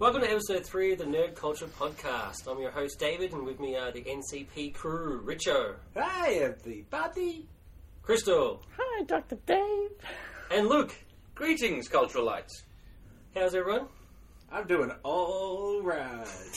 [0.00, 2.50] Welcome to episode three of the Nerd Culture Podcast.
[2.50, 7.46] I'm your host David, and with me are the NCP crew: Richo, Hi, everybody.
[8.02, 9.36] Crystal, Hi, Dr.
[9.46, 9.90] Dave.
[10.50, 10.94] and Luke.
[11.34, 12.62] Greetings, cultural lights.
[13.36, 13.88] How's everyone?
[14.50, 16.24] I'm doing all right.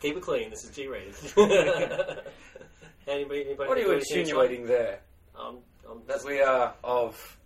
[0.00, 0.50] Keep it clean.
[0.50, 1.14] This is G-rated.
[3.08, 5.00] anybody, anybody What are you insinuating there?
[5.34, 5.46] fun?
[5.46, 5.58] Um,
[5.90, 7.36] I'm That we are of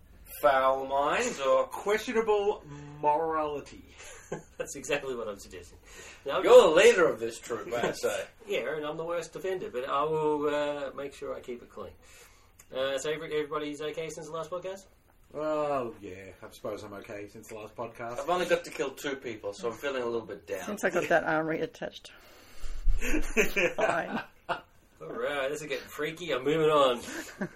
[0.41, 2.63] foul minds, or Questionable
[3.01, 3.83] morality.
[4.57, 5.77] That's exactly what I'm suggesting.
[6.25, 8.23] Now, you're the leader of this troop, may I say?
[8.47, 11.69] Yeah, and I'm the worst offender, but I will uh, make sure I keep it
[11.69, 11.91] clean.
[12.75, 14.85] Uh, so everybody's okay since the last podcast?
[15.33, 16.13] Oh, yeah.
[16.41, 18.19] I suppose I'm okay since the last podcast.
[18.19, 20.65] I've only got to kill two people, so I'm feeling a little bit down.
[20.65, 22.09] Since I got that arm reattached.
[23.75, 24.21] Fine.
[25.01, 26.31] Alright, this is getting freaky.
[26.31, 26.99] I'm moving on.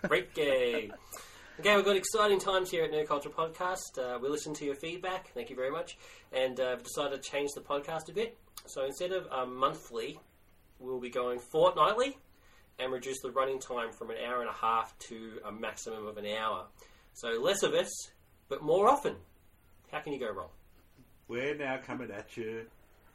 [0.07, 0.91] Freaky.
[1.59, 3.97] Okay, we've got exciting times here at Nerd Culture Podcast.
[3.97, 5.31] Uh, we listen to your feedback.
[5.33, 5.97] Thank you very much.
[6.33, 8.37] And uh, we've decided to change the podcast a bit.
[8.65, 10.19] So instead of um, monthly,
[10.79, 12.17] we'll be going fortnightly
[12.77, 16.17] and reduce the running time from an hour and a half to a maximum of
[16.17, 16.65] an hour.
[17.13, 17.89] So less of us,
[18.49, 19.15] but more often.
[19.93, 20.49] How can you go wrong?
[21.29, 22.65] We're now coming at you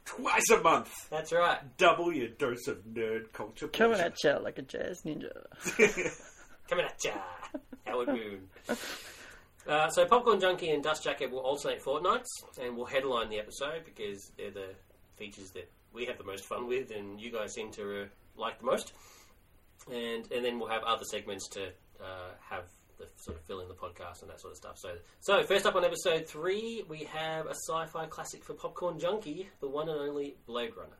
[0.05, 0.91] twice a month.
[1.11, 1.59] That's right.
[1.77, 3.67] Double your dose of nerd culture.
[3.67, 4.13] Coming pleasure.
[4.29, 5.45] at you like a jazz ninja.
[6.71, 7.11] Coming at ya,
[7.85, 8.47] Howard Moon.
[9.67, 12.29] Uh, so, Popcorn Junkie and Dust Jacket will alternate fortnights
[12.61, 14.69] and will headline the episode because they're the
[15.17, 18.05] features that we have the most fun with and you guys seem to uh,
[18.37, 18.93] like the most.
[19.91, 22.63] And and then we'll have other segments to uh, have
[22.97, 24.77] the sort of fill in the podcast and that sort of stuff.
[24.77, 29.49] So, so first up on episode three, we have a sci-fi classic for Popcorn Junkie,
[29.59, 30.95] the one and only Blade Runner.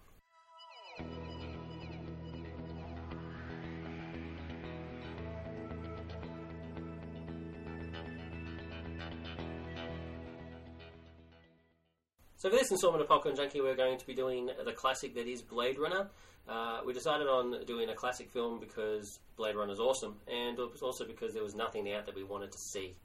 [12.42, 15.28] So for this installment of Popcorn Junkie, we're going to be doing the classic that
[15.28, 16.10] is Blade Runner.
[16.50, 20.72] Uh, we decided on doing a classic film because Blade Runner is awesome, and it
[20.72, 22.96] was also because there was nothing out that we wanted to see.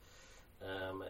[0.62, 1.04] Um,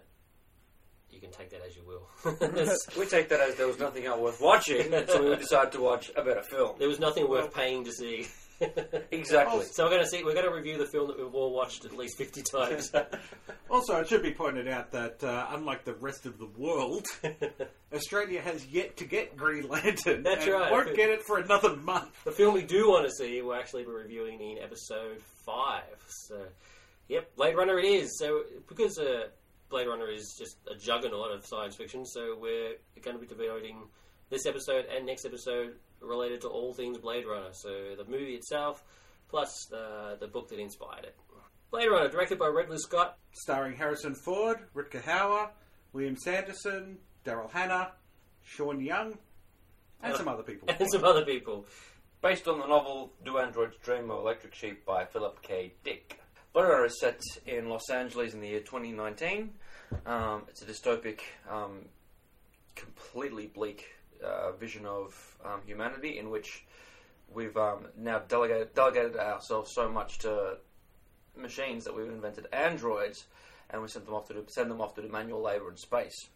[1.09, 2.09] you can take that as you will.
[2.99, 6.11] We take that as there was nothing else worth watching, so we decided to watch
[6.17, 6.75] a better film.
[6.81, 8.27] there was nothing worth paying to see.
[9.11, 9.65] Exactly.
[9.73, 10.23] So we're going to see.
[10.25, 12.93] We're going to review the film that we've all watched at least fifty times.
[13.69, 17.05] Also, it should be pointed out that, uh, unlike the rest of the world,
[17.93, 20.23] Australia has yet to get Green Lantern.
[20.23, 20.71] That's and right.
[20.71, 22.13] Won't get it for another month.
[22.25, 25.97] The film we do want to see, we'll actually be reviewing in episode five.
[26.07, 26.45] So,
[27.09, 28.17] yep, Blade Runner it is.
[28.21, 29.27] So, because uh,
[29.69, 33.83] Blade Runner is just a juggernaut of science fiction, so we're going to be devoting
[34.31, 37.53] this episode and next episode related to all things Blade Runner.
[37.53, 38.83] So, the movie itself,
[39.29, 41.17] plus uh, the book that inspired it.
[41.71, 43.19] Blade Runner, directed by Ridley Scott.
[43.33, 45.51] Starring Harrison Ford, Rutger Hauer,
[45.93, 47.93] William Sanderson, Daryl Hannah,
[48.43, 49.19] Sean Young,
[50.03, 50.69] and some other people.
[50.79, 51.67] And some other people.
[52.23, 55.73] Based on the novel Do Androids Dream of Electric Sheep by Philip K.
[55.85, 56.21] Dick.
[56.53, 59.51] Blade Runner is set in Los Angeles in the year 2019.
[60.07, 61.21] Um, it's a dystopic,
[61.51, 61.85] um,
[62.75, 66.65] completely bleak uh, vision of um, humanity in which
[67.33, 70.59] we've um, now delegated, delegated ourselves so much to
[71.37, 73.27] machines that we've invented androids
[73.71, 75.77] and we sent them off to do, send them off to do manual labor in
[75.77, 76.29] space.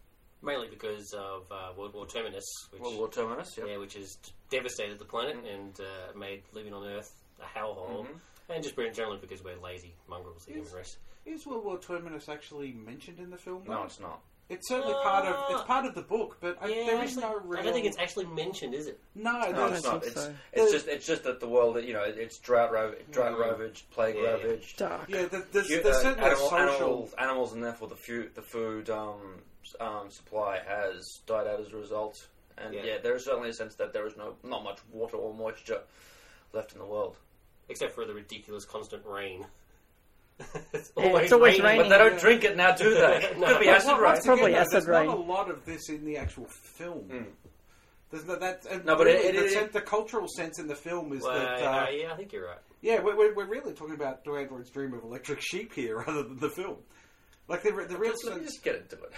[0.43, 3.67] Mainly because of uh, World War Terminus, which World War Terminus, yep.
[3.69, 4.17] yeah, which has
[4.49, 8.05] devastated the planet and uh, made living on Earth a hellhole.
[8.05, 8.19] Mhm.
[8.49, 10.97] And just generally because we're lazy mongrels, the human race.
[11.25, 13.63] Is World War Terminus actually mentioned in the film?
[13.67, 13.83] No, though?
[13.83, 14.21] it's not.
[14.51, 15.47] It's certainly part of Ah.
[15.55, 17.59] it's part of the book, but I, Yeah, there is actually, no real.
[17.59, 18.99] I don't think it's actually mentioned, is it?
[19.15, 20.35] no, No, there's- it's don't think It's, so.
[20.53, 23.39] it's just it's just that the world that you know it's drought ro- drought Mm.
[23.39, 24.29] ravaged, plague Yeah, yeah.
[24.31, 24.77] ravaged.
[24.77, 25.09] Dark.
[25.09, 25.25] yeah.
[25.25, 26.65] there- There's, Hu- there's uh, certainly animal, a social.
[26.75, 31.59] animals, animals, and therefore the food the food um, s- um, supply has died out
[31.61, 32.27] as a result.
[32.57, 32.83] And Yeah.
[32.83, 32.97] yeah.
[32.99, 35.81] there is certainly a sense that there is no not much water or moisture
[36.53, 37.15] left in the world.
[37.69, 39.47] Except for the ridiculous constant rain.
[40.73, 41.89] it's Yeah, it's always But raining.
[41.89, 43.33] they don't drink it now, do they?
[43.37, 43.47] No.
[43.47, 44.11] Could be acid Well, rain.
[44.13, 45.05] once Probably again, though, acid there's rain.
[45.07, 47.03] not a lot of this in the actual film.
[47.09, 47.25] Mm.
[48.11, 50.59] There's no, that, and No, but really, it- it- the, it- sen- the cultural sense
[50.59, 51.61] in the film is Well, that.
[51.63, 52.57] uh, Uh, yeah, I think you're right.
[52.81, 56.23] yeah, we're, we're, we're really talking about Do Androids Dream of Electric Sheep here, rather
[56.23, 56.77] than the film.
[57.47, 59.11] Like the, the real Just, sense, just get into it.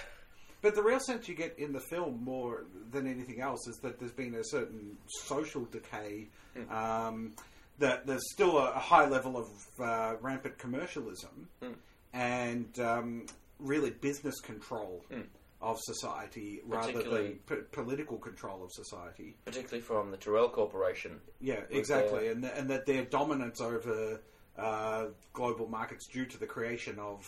[0.62, 4.00] but the real sense you get in the film more than anything else is that
[4.00, 6.28] there's been a certain social decay.
[6.56, 6.72] Hmm.
[6.74, 7.34] Um,
[7.80, 9.48] that there's still a, a high level of
[9.80, 11.72] uh, rampant commercialism Hmm.
[12.14, 13.26] and um,
[13.60, 15.22] really business control Hmm.
[15.62, 19.36] of society rather than p- political control of society.
[19.46, 21.20] Particularly from the Tyrell Corporation.
[21.40, 24.22] Yeah, exactly, and th- and that their dominance over
[24.58, 27.26] uh, global markets due to the creation of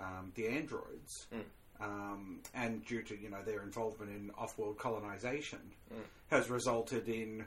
[0.00, 1.42] um, the androids Mm.
[1.84, 5.60] um, and due to you know their involvement in off-world colonization,
[6.30, 7.44] has resulted in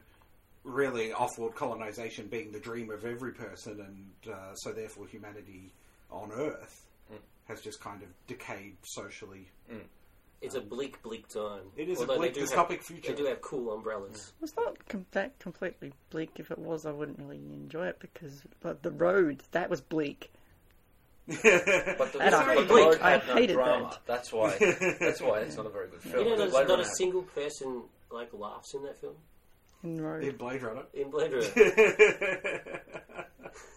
[0.68, 5.72] really off-world colonization being the dream of every person, and uh, so therefore humanity
[6.12, 6.84] on Earth
[7.48, 9.48] has just kind of decayed socially.
[10.42, 11.62] It's a bleak, bleak time.
[11.76, 13.12] It is a bleak, dystopic have, future.
[13.14, 14.34] They do have cool umbrellas.
[14.42, 16.32] Was not com- that completely bleak?
[16.36, 20.32] If it was, I wouldn't really enjoy it because but the road that was bleak.
[21.28, 21.42] But
[22.14, 23.00] the, And I but the road.
[23.02, 23.90] I had no drama.
[23.90, 24.00] that.
[24.06, 24.56] That's why.
[25.00, 26.24] That's why it's not a very good film.
[26.26, 29.16] You know, there's not a had- single person like laughs in that film.
[29.84, 30.24] In the road.
[30.24, 30.84] in Blade Runner.
[30.94, 32.72] In Blade Runner.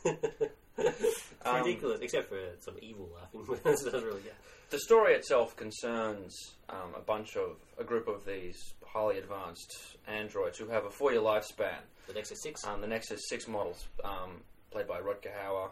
[1.42, 3.58] Um, ridiculous, except for some evil laughing.
[3.64, 4.32] That's not really good.
[4.68, 10.58] The story itself concerns um, a bunch of a group of these highly advanced androids
[10.58, 11.80] who have a four-year lifespan.
[12.06, 12.64] The Nexus Six.
[12.66, 15.70] Um, the Nexus Six models, um, played by Rutger Hauer,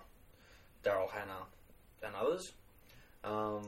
[0.84, 1.44] Daryl Hannah,
[2.02, 2.52] and others,
[3.24, 3.62] um,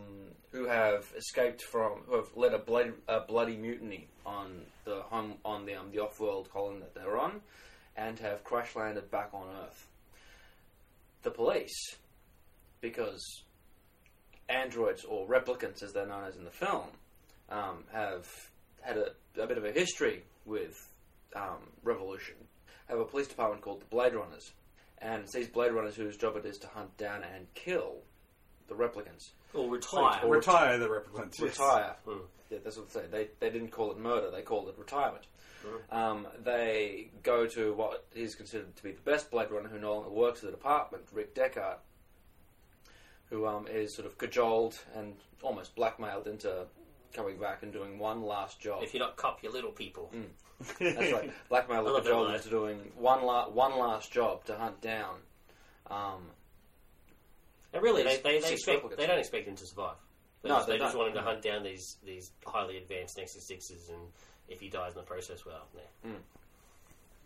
[0.53, 5.67] who have escaped from, who have led a bloody, a bloody mutiny on the on
[5.67, 7.41] the um, the off-world colony that they're on,
[7.97, 9.87] and have crash landed back on Earth.
[11.23, 11.97] The police,
[12.81, 13.43] because
[14.49, 16.87] androids or replicants, as they're known as in the film,
[17.51, 18.27] um, have
[18.81, 19.11] had a,
[19.41, 20.75] a bit of a history with
[21.37, 22.35] um, revolution.
[22.89, 24.53] Have a police department called the Blade Runners,
[24.99, 27.99] and it's these Blade Runners whose job it is to hunt down and kill
[28.71, 29.31] the replicants.
[29.53, 30.21] Or retire.
[30.25, 31.39] Or Retire the replicants.
[31.39, 31.59] yes.
[31.59, 31.97] Retire.
[32.07, 32.19] Hmm.
[32.51, 33.07] Yeah, that's what they say.
[33.11, 35.25] They, they didn't call it murder, they called it retirement.
[35.93, 39.93] Um, they go to what is considered to be the best Blade Runner who no
[39.97, 41.77] longer works at the department, Rick Deckard,
[43.29, 46.65] who um, is sort of cajoled and almost blackmailed into
[47.13, 48.83] coming back and doing one last job.
[48.83, 50.11] If you don't cop, you're little people.
[50.81, 51.31] That's right.
[51.51, 55.17] Blackmail I love and cajoled into doing one, la- one last job to hunt down
[55.91, 56.23] um,
[57.73, 59.95] And really, they, they, they, expect, they don't expect him to survive.
[60.43, 63.17] They No, just, they they just want him to hunt down these, these highly advanced
[63.19, 64.01] Nexus Sixes, and
[64.49, 66.11] if he dies in the process, well, yeah,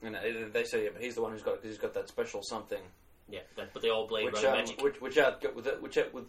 [0.02, 1.94] You know, they- they say yeah, but he's the one who's got because he's got
[1.94, 2.82] that special something,
[3.28, 3.40] yeah.
[3.56, 4.82] But, but they all Blade which, um, magic.
[4.82, 6.24] which, which out, with, which out, with,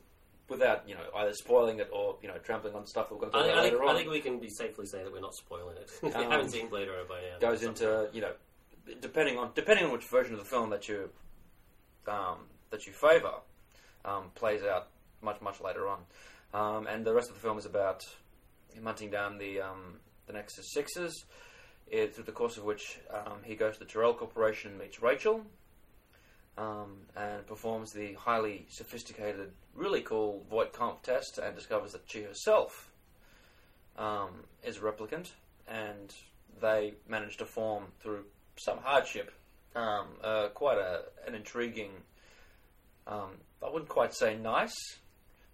[0.48, 3.34] without you know either spoiling it or you know trampling on stuff that we're going
[3.34, 5.04] to I, talk think- about I, think, later I think we can be safely say
[5.04, 5.92] that we're not spoiling it.
[6.04, 7.40] if you Um, haven't seen Blade Runner by now.
[7.50, 8.32] goes into you know
[9.02, 11.10] depending on depending on which version of the film that you
[12.08, 12.38] um,
[12.70, 13.34] that you favour
[14.06, 14.88] um, plays out
[15.22, 16.00] much much later on,
[16.54, 18.04] um, and the rest of the film is about
[18.74, 21.26] him hunting down the um, the Nexus Sixes.
[21.88, 25.04] It, through the course of which um, he goes to the Tyrell Corporation and meets
[25.04, 25.46] Rachael,
[26.58, 32.24] um, and performs the highly sophisticated, really cool Voight Kampff test, and discovers that she
[32.24, 32.92] herself
[34.00, 34.30] um,
[34.64, 35.30] is a replicant,
[35.68, 36.14] and
[36.60, 38.24] they manage to form through
[38.58, 39.32] some hardship
[39.76, 41.92] uh, quite a, an intriguing.
[43.08, 43.32] Um,
[43.66, 44.76] I wouldn't quite say nice,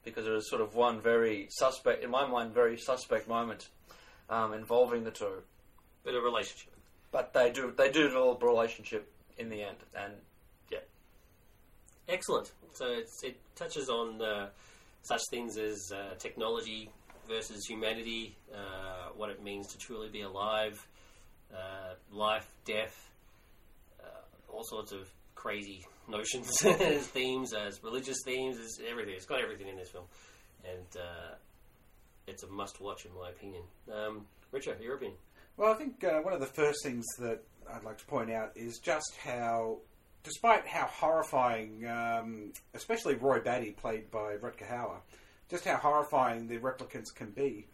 [0.03, 3.69] because there was sort of one very suspect, in my mind, very suspect moment
[4.29, 5.43] um, involving the two.
[6.03, 6.73] Bit of relationship.
[7.11, 10.13] But they do they do develop a relationship in the end, and
[10.71, 10.79] yeah.
[12.07, 12.51] Excellent.
[12.73, 14.47] So it's, it touches on uh,
[15.03, 16.89] such things as uh, technology
[17.27, 20.85] versus humanity, uh, what it means to truly be alive,
[21.53, 23.09] uh, life, death,
[24.01, 29.13] uh, all sorts of crazy notions, as themes, as religious themes, as everything.
[29.15, 30.05] It's got everything in this film,
[30.63, 31.35] and uh,
[32.27, 33.63] it's a must-watch in my opinion.
[33.91, 35.17] Um, Richard, your opinion?
[35.57, 37.41] Well, I think uh, one of the first things that
[37.71, 39.77] I'd like to point out is just how,
[40.23, 44.97] despite how horrifying, um, especially Roy Batty, played by Rutger Hauer,
[45.49, 47.67] just how horrifying the replicants can be,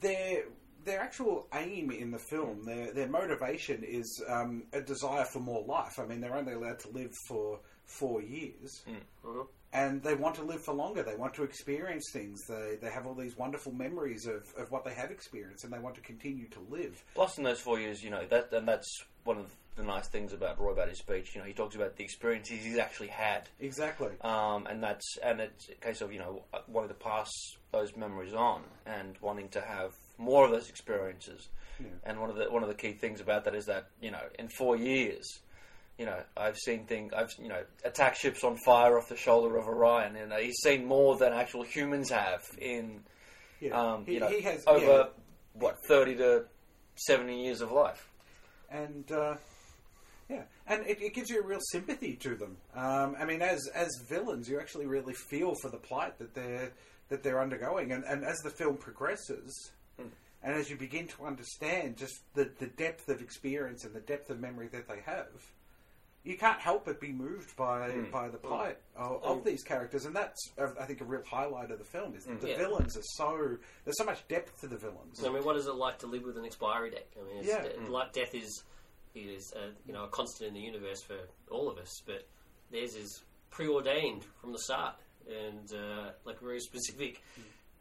[0.00, 0.44] their
[0.84, 5.64] their actual aim in the film, their their motivation is um, a desire for more
[5.64, 5.98] life.
[5.98, 8.82] I mean, they're only allowed to live for four years.
[9.24, 9.46] Mhm.
[9.70, 11.02] And they want to live for longer.
[11.02, 12.40] They want to experience things.
[12.46, 15.78] They, they have all these wonderful memories of, of what they have experienced, and they
[15.78, 17.04] want to continue to live.
[17.14, 18.90] plus in those four years, you know that and that's
[19.24, 21.34] one of the nice things about Roy about his speech.
[21.34, 23.48] You know, he talks about the experiences he's actually had.
[23.60, 24.08] Exactly.
[24.22, 27.30] um, and that's and it's a case of you know wanting to pass
[27.70, 31.48] those memories on and wanting to have more of those experiences.
[31.80, 31.86] Yeah.
[32.04, 34.22] And one of the one of the key things about that is that you know
[34.38, 35.38] in four years,
[35.96, 39.56] you know I've seen things I've you know attack ships on fire off the shoulder
[39.56, 43.00] of Orion, and uh, he's seen more than actual humans have in
[43.60, 43.80] Yeah.
[43.80, 45.04] um, he, you know has over yeah.
[45.54, 46.46] what thirty to
[46.96, 48.08] seventy years of life.
[48.70, 49.36] and uh,
[50.28, 52.56] yeah, and it, it gives you a real sympathy to them.
[52.74, 56.72] Um, I mean, as as villains, you actually really feel for the plight that they're
[57.08, 61.96] that they're undergoing, and, and as the film progresses, and as you begin to understand
[61.96, 65.26] just the the depth of experience and the depth of memory that they have,
[66.24, 68.10] you can't help but be moved by Mm.
[68.10, 71.70] by the plight of, of these characters, and that's uh, I think a real highlight
[71.70, 72.58] of the film is that the Yeah.
[72.58, 75.24] villains are so there's so much depth to the villains.
[75.24, 77.06] I mean, what is it like to live with an expiry date?
[77.20, 77.62] I mean, Yeah.
[77.62, 78.62] de- like death is
[79.14, 81.18] is uh, you know a constant in the universe for
[81.50, 82.26] all of us, but
[82.70, 84.94] theirs is preordained from the start
[85.28, 87.22] and uh, like very specific,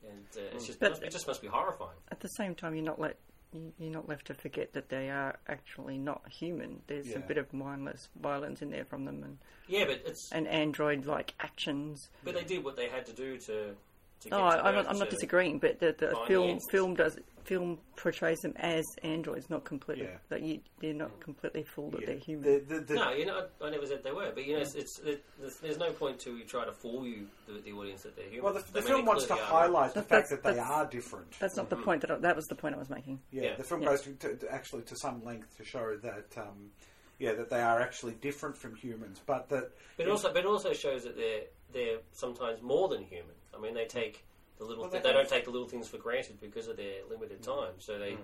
[0.06, 1.98] and uh, it's just But- it just must be horrifying.
[2.12, 3.18] At the same time, you're not let
[3.54, 6.82] you- you're not left to forget that they are actually not human.
[6.88, 9.38] There's a bit of mindless violence in there from them, and,
[9.68, 12.10] Yeah, but it's and android-like actions.
[12.26, 13.76] but they did what they had to do to.
[14.22, 16.60] To get to I, I'm, not, I'm not disagreeing, but the, the find the film
[16.72, 20.04] film does film portrays them as androids, not completely.
[20.04, 20.18] Yeah.
[20.28, 22.44] That you they're not completely fooled that they're human.
[22.44, 24.60] The, the, the, No, you know, I, I never said they were, but you know,
[24.60, 28.04] it's, it's it, there's, there's no point to try to fool you, the, the audience,
[28.04, 28.44] that they're human.
[28.44, 31.40] well, the, the film wants to highlight the fact that they are different.
[31.40, 33.20] That's not the point that I, that was the point I was making.
[33.32, 33.56] Yeah, Yeah.
[33.56, 33.90] the film Yeah.
[33.90, 36.72] goes to, to, to actually to some length to show that, um,
[37.20, 40.46] yeah, that they are actually different from humans, but that But it also, but it
[40.46, 41.44] also shows that they're
[41.74, 43.36] they're sometimes more than human.
[43.56, 44.24] I mean, they take
[44.58, 44.84] the little.
[44.84, 47.42] Well, thi- they they, don't take the little things for granted because of their limited
[47.42, 47.74] time.
[47.80, 48.18] So they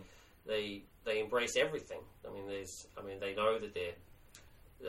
[0.45, 2.01] they they embrace everything.
[2.27, 2.87] I mean, there's.
[2.97, 3.93] I mean, they know that they're.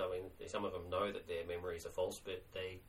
[0.02, 2.80] I mean, some of them know that their memories are false, but they,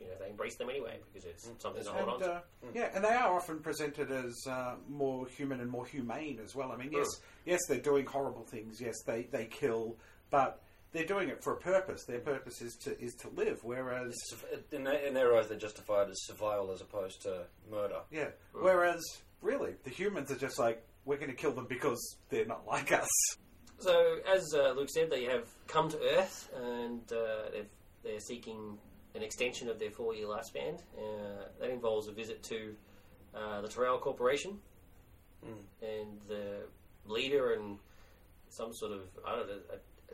[0.00, 2.32] you know, they embrace them anyway because it's something to hold on and, to.
[2.32, 2.40] uh,
[2.74, 6.72] yeah, and they are often presented as uh, more human and more humane as well.
[6.72, 7.08] I mean, yes,
[7.44, 8.80] yes, they're doing horrible things.
[8.80, 9.96] Yes, they, they kill,
[10.30, 12.04] but they're doing it for a purpose.
[12.04, 13.60] Their purpose is to is to live.
[13.62, 14.14] Whereas,
[14.72, 18.00] In their, in their eyes, they're justified as survival as opposed to murder.
[18.10, 19.02] yeah, whereas
[19.42, 22.92] really the humans are just like we're going to kill them because they're not like
[22.92, 23.08] us.
[23.78, 27.68] So, as uh, Luke said, they have come to Earth and uh, they've,
[28.02, 28.78] they're seeking
[29.14, 30.80] an extension of their four-year lifespan.
[30.96, 32.74] Uh, that involves a visit to
[33.34, 34.58] uh, the Tyrell Corporation,
[35.42, 36.62] and the
[37.06, 37.78] leader and
[38.48, 39.54] some sort of I don't know.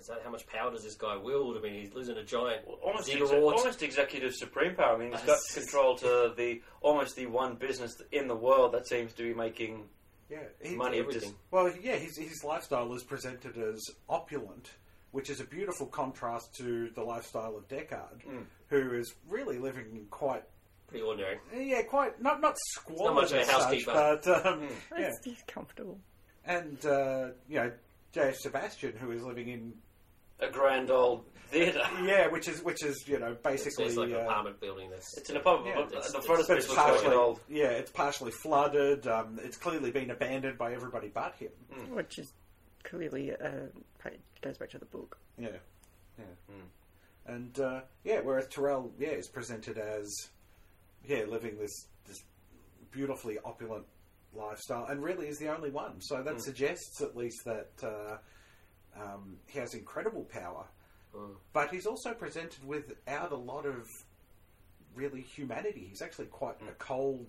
[0.03, 1.57] Is that how much power does this guy wield?
[1.57, 3.43] I mean, he's losing a giant Almost, exe- ziggurat.
[3.43, 4.97] almost executive supreme power.
[4.97, 8.89] I mean, he's got control to the almost the one business in the world that
[8.89, 9.85] seems to be making
[10.29, 10.99] Yeah, he, money.
[10.99, 11.23] everything.
[11.31, 14.71] Just, Well, yeah, his, his lifestyle is presented as opulent,
[15.13, 18.43] which is a beautiful contrast to the lifestyle of Deckard, Hmm.
[18.71, 20.43] who is really living in quite,
[20.89, 21.39] Pretty ordinary.
[21.57, 23.93] yeah, quite not not squalid much of a as such, housekeeper.
[24.25, 24.63] but um,
[24.99, 26.01] yeah, It's, he's comfortable.
[26.45, 27.73] and uh, you know,
[28.13, 28.33] J.
[28.35, 29.73] Sebastian, who is living in
[30.43, 31.83] a grand old theatre.
[32.05, 34.91] yeah, which is which is you know basically it's like an uh, apartment building.
[34.91, 35.77] That's It's an apartment.
[35.77, 37.41] Yeah, it's- the it's- front of but it's looks like an partially old.
[37.49, 39.07] yeah, it's partially flooded.
[39.07, 41.51] Um, it's clearly been abandoned by everybody but him.
[41.95, 42.33] Which is
[42.85, 43.67] clearly uh,
[44.41, 45.17] goes back to the book.
[45.39, 45.49] Yeah,
[46.19, 46.25] yeah,
[47.27, 48.21] and uh, yeah.
[48.21, 50.11] Whereas Tyrell, yeah, is presented as
[51.07, 52.23] yeah, living this this
[52.91, 53.85] beautifully opulent
[54.35, 56.01] lifestyle, and really is the only one.
[56.01, 58.17] So that suggests at least that uh,
[59.01, 60.67] um, he has incredible power,
[61.15, 61.35] Mm.
[61.53, 63.87] but he's also presented without a lot of
[64.95, 65.87] really humanity.
[65.91, 67.29] He's actually quite a cold.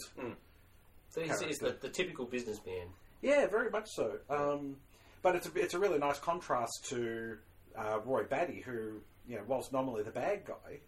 [1.09, 2.87] so he's, he's the, the typical businessman.
[3.21, 4.19] Yeah, very much so.
[4.29, 4.77] Um,
[5.21, 7.37] but it's a, it's a really nice contrast to
[7.77, 10.79] uh, Roy Batty, who, you know, whilst nominally the bad guy,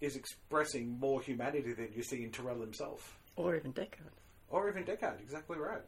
[0.00, 3.18] is expressing more humanity than you see in Tyrell himself.
[3.36, 4.12] Or even Deckard.
[4.50, 5.82] Or even Deckard, exactly right.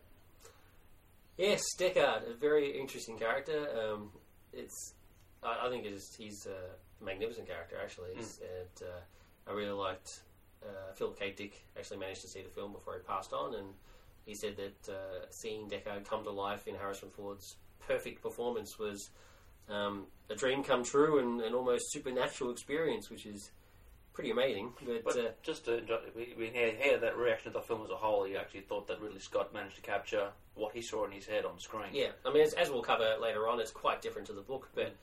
[1.38, 3.68] Yes, Deckard, a very interesting character.
[3.80, 4.10] Um,
[4.52, 4.94] it's,
[5.42, 10.20] I, I think he's a magnificent character actually, It's- and uh, I really liked.
[10.60, 11.32] Uh, Philip K.
[11.36, 13.68] Dick actually managed to see the film before he passed on, and
[14.26, 17.54] he said that uh, seeing Deckard come to life in Harrison Ford's
[17.86, 19.10] perfect performance was
[19.68, 23.52] um, a dream come true and an almost supernatural experience, which is
[24.18, 24.72] pretty amazing.
[24.84, 27.84] But, But uh, just to interrupt, we, we hear, hear that reaction to the film
[27.84, 28.24] as a whole.
[28.24, 31.44] He actually thought that Ridley Scott managed to capture what he saw in his head
[31.44, 31.90] on screen.
[31.92, 34.70] Yeah, I mean, as, as we'll cover later on, it's quite different to the book.
[34.74, 34.96] But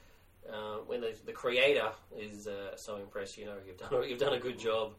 [0.51, 4.33] uh, when the, the creator is uh, so impressed, you know, you've done you've done
[4.33, 4.95] a good job.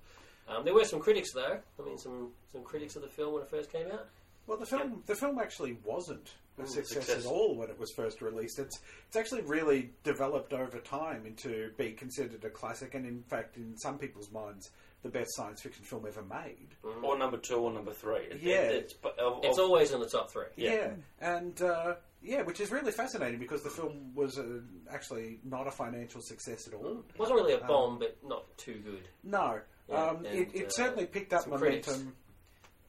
[0.49, 1.59] Um, there were some critics, though.
[1.79, 4.09] I mean, some some critics of the film when it first came out.
[4.47, 7.27] Well, the film the film actually wasn't a Mm, success, success.
[7.27, 8.59] at all when it was first released.
[8.59, 13.57] It's it's actually really developed over time into being considered a classic, and in fact,
[13.57, 14.71] in some people's minds,
[15.03, 16.69] the best science fiction film ever made.
[17.03, 18.21] Or number two, or number three.
[18.31, 18.63] It- Yeah.
[18.63, 20.47] it- it's, but of, It's of- always in the top three.
[20.57, 20.95] Yeah.
[21.21, 24.61] and uh, yeah, which is really fascinating because the film was uh,
[24.91, 27.05] actually not a financial success at all.
[27.13, 29.07] It wasn't really a bomb, but not too good.
[29.23, 32.17] No, Yeah, um, and, it, it uh, certainly picked up momentum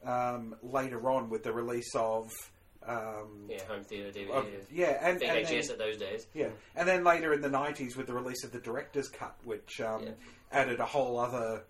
[0.04, 2.32] um, later on with the release of.
[2.88, 6.26] Um, Yeah, home theater, DVD, of- yeah, and, and VHS then, at those days.
[6.34, 9.80] yeah, and then later in the '90s with the release of the director's cut, which
[9.80, 10.10] um, Yeah.
[10.52, 11.64] added a whole other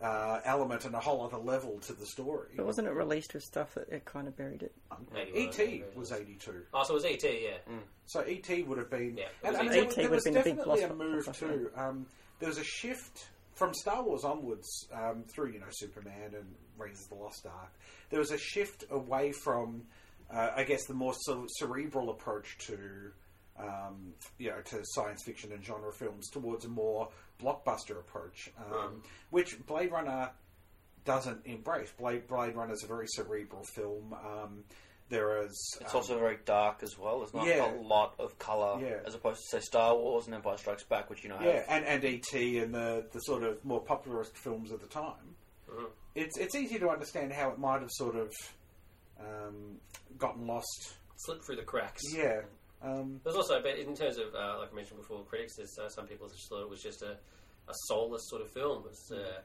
[0.00, 2.48] uh, element and a whole other level to the story.
[2.56, 4.72] But wasn't it released with stuff that it kind of buried it?
[5.34, 5.62] E.T.
[5.62, 6.62] E was 82.
[6.72, 7.58] Oh, so it was ET, yeah.
[8.06, 8.62] So E.T.
[8.62, 9.16] would have been.
[9.18, 9.76] Yeah, it and, was and E.T.
[9.76, 11.38] there, there would was have been a big definitely a move blockbuster.
[11.38, 11.70] too.
[11.76, 12.06] Um,
[12.38, 16.46] there was a shift from Star Wars onwards um, through, you know, Superman and
[16.78, 17.72] Raiders of the Lost Ark.
[18.08, 19.82] There was a shift away from,
[20.32, 22.76] uh, I guess, the more ce- cerebral approach to.
[23.58, 27.10] Um, you know, to science fiction and genre films towards a more
[27.42, 30.30] blockbuster approach, um, which Blade Runner
[31.04, 31.92] doesn't embrace.
[31.98, 34.14] Blade Blade Runner is a very cerebral film.
[34.14, 34.64] Um,
[35.10, 37.18] there is It's um, also very dark as well.
[37.18, 37.70] There's not Yeah.
[37.70, 39.00] a lot of colour, Yeah.
[39.04, 41.64] as opposed to say Star Wars and Empire Strikes Back, which you know have Yeah,
[41.68, 42.60] and, and E.T.
[42.60, 45.36] and the, the sort of more popularist films of the time.
[45.68, 45.90] Mhm.
[46.14, 48.32] It's it's easy to understand how it might have sort of
[49.20, 49.76] um,
[50.18, 50.94] gotten lost.
[51.16, 52.02] Slipped through the cracks.
[52.14, 52.40] Yeah.
[52.82, 55.88] Um, There's also, but in terms of, uh, like I mentioned before, critics, there's uh,
[55.90, 57.10] some people just thought it was just a,
[57.68, 58.84] a soulless sort of film.
[58.88, 59.40] It's, uh,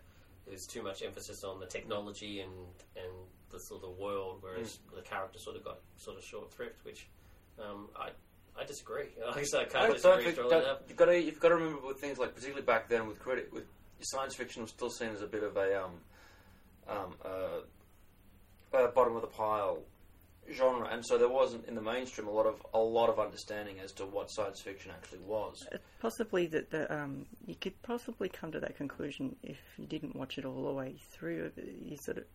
[0.48, 2.52] there's too much emphasis on the technology and
[2.96, 3.12] and
[3.52, 7.08] the sort of world, whereas the character sort of got sort of short thrift, which
[7.60, 8.10] um, I
[8.58, 9.08] I disagree.
[9.30, 12.00] I guess I can't disagree think- don't- you've got to you've got to remember with
[12.00, 13.66] things like particularly back then with credit with
[14.02, 15.92] science fiction was still seen as a bit of a um
[16.88, 17.60] um uh,
[18.74, 19.80] uh, bottom of the pile
[20.54, 23.80] genre, and so there wasn't in the mainstream a lot of a lot of understanding
[23.84, 25.66] as to what science fiction actually was.
[25.74, 30.16] Uh, Possibly that the, um, you could possibly come to that conclusion if you didn't
[30.16, 31.52] watch it all the way through.
[31.84, 32.26] You sort of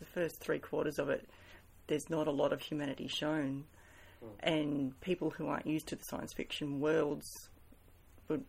[0.00, 1.28] the first three quarters of it,
[1.86, 3.64] there's not a lot of humanity shown,
[4.40, 7.50] and people who aren't used to the science fiction worlds
[8.28, 8.44] would,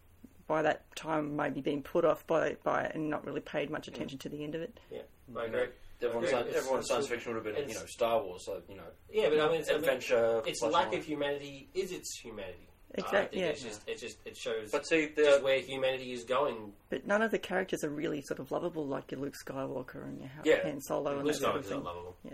[0.48, 3.88] by that time, maybe been put off by by it and not really paid much
[3.88, 4.80] attention to the end of it.
[4.90, 5.02] Yeah,
[5.38, 5.68] I agree.
[6.04, 8.76] Everyone's, Yeah, sci- everyone's science fiction would have been, you know, Star Wars, so you
[8.76, 10.42] know, Yeah, but I mean, it's, I mean, adventure.
[10.46, 11.00] its lack more.
[11.00, 12.68] of humanity is its humanity.
[12.98, 13.48] I Exact- uh, think yeah.
[13.48, 16.74] it's just it just it shows But see, just the, where humanity is going.
[16.90, 20.20] But none of the characters are really sort of lovable, like your Luke Skywalker and
[20.20, 20.76] your Han- Yeah.
[20.80, 21.84] Solo and Luke that sort of Skywalker's not thing.
[21.86, 22.16] lovable.
[22.26, 22.34] Yeah.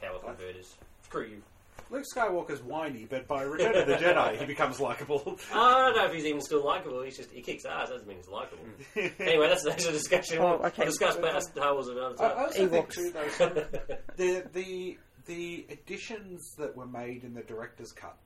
[0.00, 0.74] Power converters.
[1.02, 1.42] Screw you.
[1.90, 5.38] Luke Skywalker's whiny, but by Return of the Jedi, he becomes likable.
[5.54, 7.02] I don't know if he's even still likable.
[7.02, 7.90] He's just he kicks ass.
[7.90, 8.64] Doesn't mean he's likable.
[9.20, 10.38] anyway, that's that's a discussion.
[10.38, 10.74] Oh, We'll, okay.
[10.82, 12.38] we'll discuss about Star Wars another I, I time.
[12.38, 12.94] also think Ewoks.
[12.94, 13.70] too, though, sort of
[14.16, 18.16] the the the additions that were made in the director's cut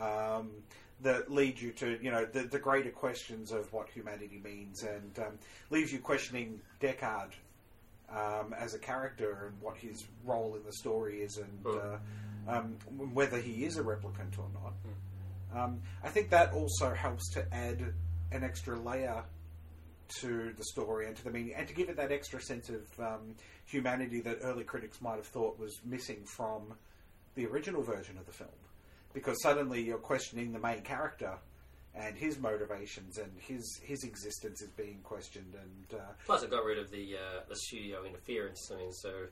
[0.00, 0.50] um,
[1.02, 5.18] that lead you to you know the, the greater questions of what humanity means and
[5.18, 5.38] um,
[5.70, 7.30] leaves you questioning Deckard
[8.10, 11.96] um, as a character and what his role in the story is and uh,
[12.48, 12.76] um,
[13.12, 14.74] whether he is a replicant or not.
[15.54, 17.94] Um, I think that also helps to add
[18.32, 19.24] an extra layer
[20.20, 22.82] to the story and to the meaning, and to give it that extra sense of
[22.98, 26.74] um, humanity that early critics might have thought was missing from
[27.34, 28.50] the original version of the film.
[29.12, 31.38] Because suddenly you're questioning the main character
[31.94, 35.54] and his motivations and his his existence is being questioned.
[35.54, 38.70] And uh, Plus, it got rid of the uh, the studio interference.
[38.72, 39.26] I mean, so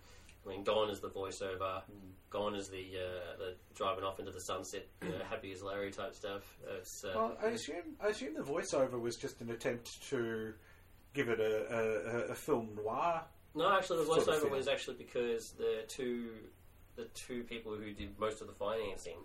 [0.44, 1.82] I mean, gone is the voiceover,
[2.30, 5.90] gone is the uh, the driving off into the sunset, you know, happy as Larry
[5.92, 6.42] type stuff.
[6.78, 10.52] It's, uh, well, I assume I assume the voiceover was just an attempt to
[11.14, 13.22] give it a, a, a- a film noir.
[13.54, 16.30] No, actually, the voiceover was actually because the two
[16.96, 19.18] the two people who did most of the financing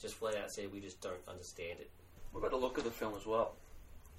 [0.00, 1.90] just flat out said we just don't understand it.
[2.32, 3.54] what about the look of the film as well?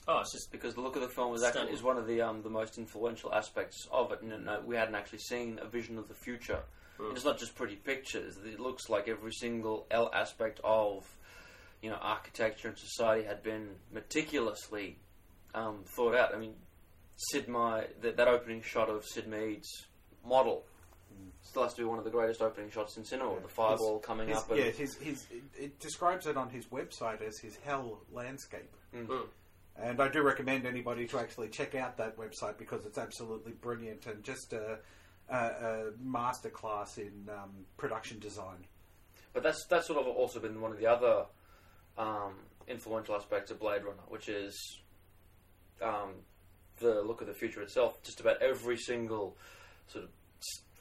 [0.08, 1.76] Oh, it's just because the look of the film is actually Stunning.
[1.76, 4.22] is one of the um, the most influential aspects of it.
[4.22, 6.62] And uh, we hadn't actually seen a vision of the future.
[7.00, 7.12] Mm.
[7.16, 8.38] It's not just pretty pictures.
[8.44, 11.06] It looks like every single L aspect of
[11.82, 14.98] you know architecture and society had been meticulously
[15.54, 16.34] um, thought out.
[16.34, 16.54] I mean,
[17.16, 19.88] Syd Mei, that, that opening shot of Syd Mead's
[20.26, 20.64] model
[21.42, 23.34] still has to be one of the greatest opening shots in cinema.
[23.34, 24.52] with The fireball coming His, up.
[24.52, 28.72] And, yeah, his, his, it, it describes it on his website as his hell landscape.
[28.96, 29.26] Mm.
[29.82, 34.06] And I do recommend anybody to actually check out that website because it's absolutely brilliant
[34.08, 34.80] and just a,
[35.30, 38.66] a, a masterclass in um, production design.
[39.34, 41.26] But that's that's sort of also been one of the other
[41.98, 42.34] um,
[42.68, 44.80] influential aspects of Blade Runner, which is
[45.82, 46.14] um,
[46.80, 48.02] the look of the future itself.
[48.04, 49.38] Just about every single
[49.88, 50.10] sort of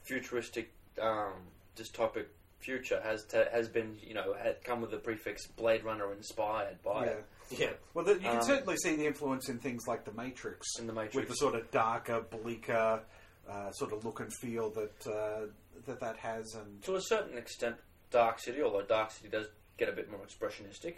[0.03, 1.35] futuristic um,
[1.77, 2.27] dystopic
[2.61, 7.05] future has has been you know had come with the prefix Blade Runner inspired by
[7.05, 7.11] yeah.
[7.13, 7.71] it yeah.
[7.95, 10.87] Well, the, you can Um, certainly see the influence in things like The Matrix, in
[10.87, 11.17] the Matrix.
[11.17, 13.01] with the sort of darker, bleaker
[13.49, 15.47] uh, sort of look and feel that uh,
[15.87, 16.55] that that has.
[16.55, 17.77] And to a certain extent,
[18.11, 19.47] Dark City, although Dark City does
[19.79, 20.97] get a bit more expressionistic.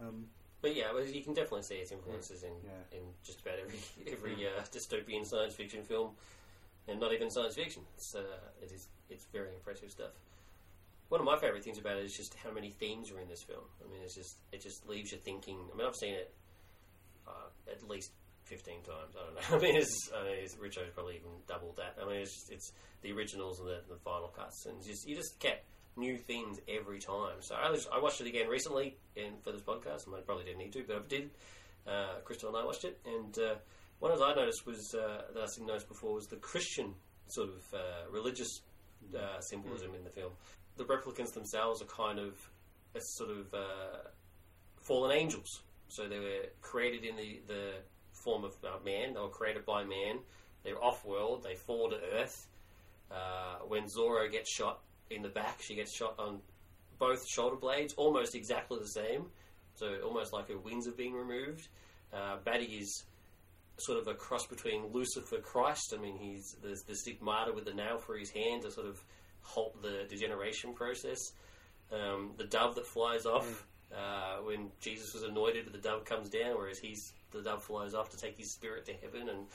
[0.00, 0.26] um,
[0.62, 2.98] But yeah, well, you can definitely see its influences in Yeah.
[2.98, 3.78] in just about every
[4.12, 6.12] every uh, dystopian science fiction film,
[6.88, 7.82] and not even science fiction.
[7.96, 8.22] It's uh,
[8.62, 10.12] it is it's very impressive stuff.
[11.08, 13.42] One of my favorite things about it is just how many themes are in this
[13.42, 13.64] film.
[13.84, 15.58] I mean, it's just it just leaves you thinking.
[15.72, 16.34] I mean, I've seen it
[17.26, 18.12] uh, at least
[18.44, 19.14] fifteen times.
[19.16, 19.56] I don't know.
[19.56, 21.96] I mean, it's, I mean, it's, Richo's probably even doubled that.
[22.02, 25.14] I mean, it's just, it's the originals and the, the final cuts, and just you
[25.14, 25.64] just get
[25.96, 27.40] new themes every time.
[27.40, 30.44] So I, was, I watched it again recently in for this podcast, and I probably
[30.44, 31.30] didn't need to, but I did.
[31.86, 33.54] Uh, Crystal and I watched it, and uh,
[33.98, 36.94] one of the I noticed was uh, that I didn't notice before was the Christian
[37.28, 38.60] sort of uh, religious
[39.14, 40.32] uh, symbolism in the film.
[40.76, 42.34] The replicants themselves are kind of
[42.94, 44.08] a sort of uh,
[44.80, 45.62] fallen angels.
[45.88, 47.70] So they were created in the, the
[48.12, 49.14] form of uh, man.
[49.14, 50.18] They were created by man.
[50.62, 51.42] They're off-world.
[51.42, 52.48] They fall to Earth.
[53.10, 56.40] Uh, when Zhora gets shot in the back, she gets shot on
[56.98, 59.26] both shoulder blades, almost exactly the same.
[59.74, 61.68] So almost like her wings have been removed.
[62.12, 63.04] Uh, Batty is
[63.76, 65.94] sort of a cross between Lucifer Christ.
[65.96, 69.02] I mean, he's there's the stigmata with the nail for his hand to sort of
[69.44, 71.18] halt the degeneration process.
[71.92, 76.56] Um, the dove that flies off uh, when Jesus was anointed, the dove comes down,
[76.56, 79.46] whereas he's the dove flies off to take his spirit to heaven, and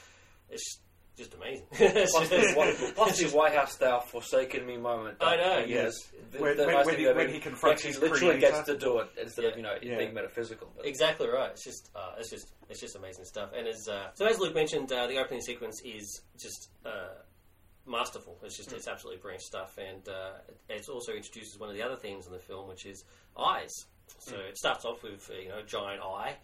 [0.50, 0.80] it's
[1.18, 1.66] just amazing.
[1.72, 5.18] It's Plus, just- the, White- plus the White House thou forsaken me moment.
[5.20, 5.84] I know, that he yes.
[5.84, 6.12] has.
[6.32, 8.38] The- When- the when- nice when he- of when it, he confronts actually his literally
[8.40, 8.56] creator.
[8.56, 9.98] gets to do it instead of you know Yeah.
[9.98, 10.72] being metaphysical.
[10.78, 11.50] But Exactly right.
[11.52, 13.50] It's just, uh, it's just, it's just amazing stuff.
[13.58, 17.10] And as uh, so, as Luke mentioned, uh, the opening sequence is just uh,
[17.90, 18.38] masterful.
[18.44, 19.78] It's just, it's absolutely brilliant stuff.
[19.78, 23.04] And uh, it also introduces one of the other themes in the film, which is
[23.38, 23.74] eyes.
[24.20, 26.36] So it starts off with you know a giant eye,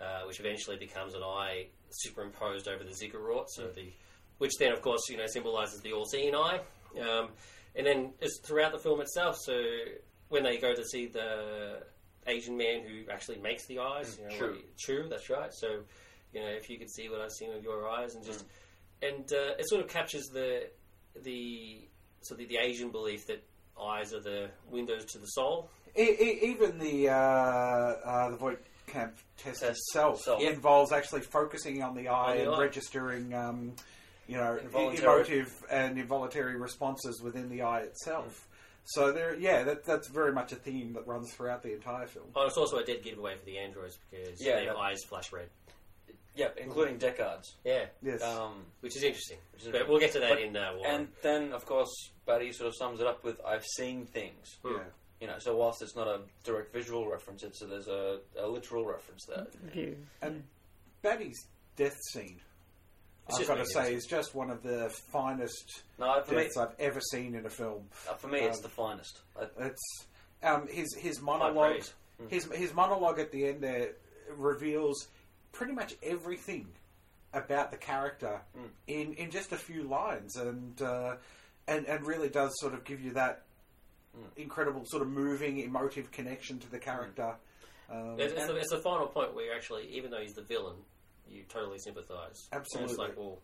[0.00, 3.50] uh, which eventually becomes an eye superimposed over the ziggurat.
[3.50, 3.92] So the,
[4.38, 6.60] which then of course you know symbolizes the all-seeing eye.
[7.00, 7.30] Um,
[7.76, 9.36] and then it's throughout the film itself.
[9.40, 9.52] So
[10.28, 11.82] when they go to see the
[12.26, 14.58] Asian man who actually makes the eyes, you know, True.
[14.78, 15.52] true, that's right.
[15.52, 15.80] So
[16.32, 18.44] you know, if you could see what I've seen with your eyes, and just
[19.02, 20.68] and uh, it sort of captures the
[21.22, 21.80] the
[22.22, 23.42] so the, the Asian belief that
[23.80, 25.70] eyes are the windows to the soul.
[25.96, 30.22] E- e- even the uh, uh, the Voight Kampff test Test itself.
[30.40, 30.50] Yeah.
[30.50, 32.60] involves actually focusing on the eye the and eye.
[32.60, 33.72] registering, um,
[34.26, 35.02] you know, Involuntary.
[35.16, 38.46] emotive and involuntary responses within the eye itself.
[38.84, 42.26] So there, yeah, that, that's very much a theme that runs throughout the entire film.
[42.34, 45.30] Oh, it's also a dead giveaway for the androids because Yeah, their that- eyes flash
[45.32, 45.48] red.
[46.38, 47.56] Yeah, including Deckard's.
[47.64, 49.38] Yeah, Yes, Um, which is interesting.
[49.52, 50.86] which is- But we'll get to that but- in uh, War.
[50.86, 51.92] and then of course
[52.26, 54.74] Batty sort of sums it up with "I've seen things." Hmm.
[54.76, 54.84] yeah.
[55.20, 58.84] You know, so whilst it's not a direct visual reference, it's there's a, a literal
[58.86, 59.46] reference there.
[59.72, 59.96] View.
[60.22, 60.44] And
[61.02, 62.40] Batty's death scene,
[63.26, 63.86] It's I've just got to magnificent.
[63.86, 67.44] say, is just one of the finest No, for me, deaths I've ever seen in
[67.46, 67.88] a film.
[68.08, 69.20] uh, for me, it's um, the finest.
[69.36, 70.06] I, It's
[70.44, 71.72] um, his his monologue.
[71.72, 71.92] praise.
[72.28, 73.94] His his monologue at the end there
[74.36, 75.08] reveals
[75.52, 76.66] pretty much everything
[77.32, 78.68] about the character Mm.
[78.86, 81.16] in, in just a few lines, and uh,
[81.66, 83.42] and and really does sort of give you that
[84.16, 84.24] Mm.
[84.42, 87.36] incredible sort of moving, emotive connection to the character.
[87.90, 90.76] Um, It's, it's, the, it's the final point where actually, even though he's the villain,
[91.28, 92.48] you totally sympathise.
[92.50, 92.90] And Absolutely.
[92.92, 93.38] It's like, well,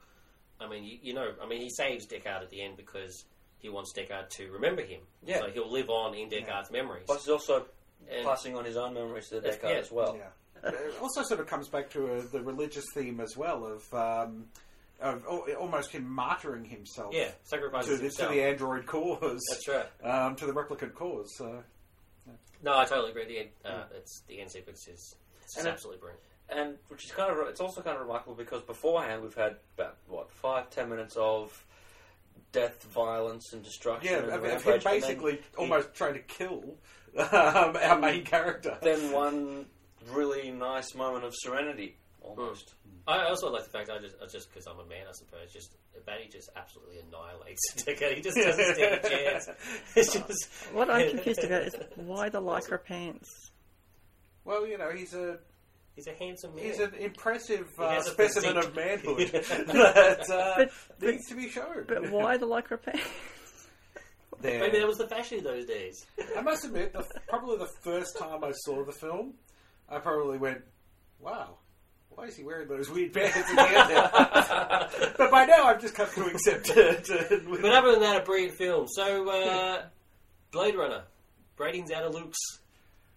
[0.60, 3.24] I mean, you, you know, I mean, he saves Deckard at the end because
[3.58, 5.00] he wants Deckard to remember him.
[5.22, 5.40] Yeah.
[5.40, 7.04] So he'll live on in Deckard's memories.
[7.06, 7.66] plus, he's also
[8.10, 9.68] And- passing on his own memories to Deckard yeah.
[9.80, 10.16] as well.
[10.16, 10.28] Yeah.
[10.64, 13.94] But it also sort of comes back to uh the religious theme as well of
[13.94, 14.46] um,
[15.00, 19.68] of al- almost him martyring himself yeah, sacrifices to, the, to the android cause, That's
[19.68, 19.86] right.
[20.10, 21.28] um, to the replicant cause.
[21.36, 21.62] So
[22.62, 23.26] No, I totally agree.
[23.26, 26.22] The end, uh, it's the end sequence is it's absolutely brilliant.
[26.48, 29.96] and which is kind of it's also kind of remarkable because beforehand we've had about
[30.08, 31.64] what five ten minutes of
[32.52, 34.12] death, violence, and destruction.
[34.12, 36.62] yeah, and of, of him rampage, and then basically he- almost trying to kill
[37.18, 38.78] um, our main character.
[38.80, 39.66] then one
[40.12, 42.74] really nice moment of serenity almost.
[43.06, 45.52] I also like the fact I just I just because I'm a man, I suppose.
[45.52, 48.16] Just Batty just absolutely annihilates Deckard.
[48.16, 49.48] He just doesn't stand a chance.
[49.96, 53.50] It's just What I'm confused about is why the lycra pants?
[54.44, 55.38] Well, you know, he's a
[55.96, 56.64] He's a handsome man.
[56.64, 61.48] he's an impressive uh, has specimen of manhood that uh, But- but- needs to be
[61.48, 61.84] shown.
[61.86, 63.02] But why the lycra pants?
[64.40, 64.58] There.
[64.58, 66.04] Maybe that was the fashion of those days.
[66.36, 69.34] I must admit, the, probably the first time I saw the film,
[69.88, 70.62] I probably went,
[71.20, 71.58] "Wow,
[72.10, 75.80] why is he wearing those weird pants at the end?" there?" but by now, I've
[75.80, 77.08] just come to accept it.
[77.62, 78.86] But other than that, a brilliant film.
[78.88, 79.82] So, uh,
[80.52, 81.04] Blade Runner,
[81.58, 82.38] ratings out of Luke's.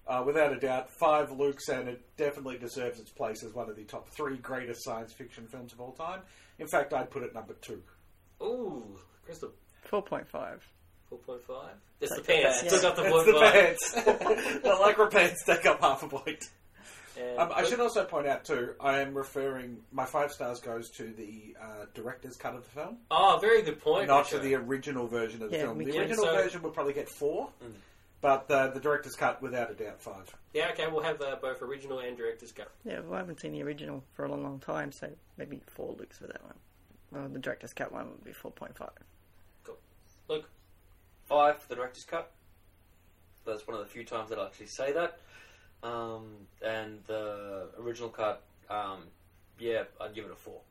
[0.08, 3.76] uh, without a doubt, five Lukes, and it definitely deserves its place as one of
[3.76, 6.22] the top three greatest science fiction films of all time.
[6.60, 7.82] In fact, I'd put it number two.
[8.42, 9.52] Ooh, Crystal,
[9.92, 10.60] 4.5.
[11.10, 11.74] four point five.
[12.02, 12.62] It's the Take the pants.
[12.62, 12.76] pants.
[12.76, 13.54] Took off the It's point the five.
[13.54, 13.92] pants.
[14.64, 16.50] the lycra pants take up half a point.
[17.20, 18.76] And Um, I Luke- should also point out too.
[18.80, 19.78] I am referring.
[19.92, 23.80] My five stars goes to the uh, director's cut of the film, Oh, very good
[23.82, 24.08] point.
[24.08, 24.46] not to Richard.
[24.48, 25.78] the original version of the Yeah, film.
[25.80, 27.50] we The can- original so- version would probably get four,
[28.22, 30.36] But uh, the director's cut, without a doubt, five.
[30.54, 32.70] Yeah, okay, we'll have uh, both original and director's cut.
[32.84, 35.94] Yeah, well, I haven't seen the original for a long, long time, so maybe four
[36.00, 36.56] looks for that one.
[37.12, 38.90] Well, the director's cut one would be 4.5.
[40.28, 40.50] Look,
[41.28, 42.32] Five for the director's cut.
[43.46, 45.20] That's one of the few times that I'll actually say that.
[45.84, 46.24] Um,
[46.66, 49.04] and the original cut, um,
[49.60, 50.62] yeah, I'd give it a four.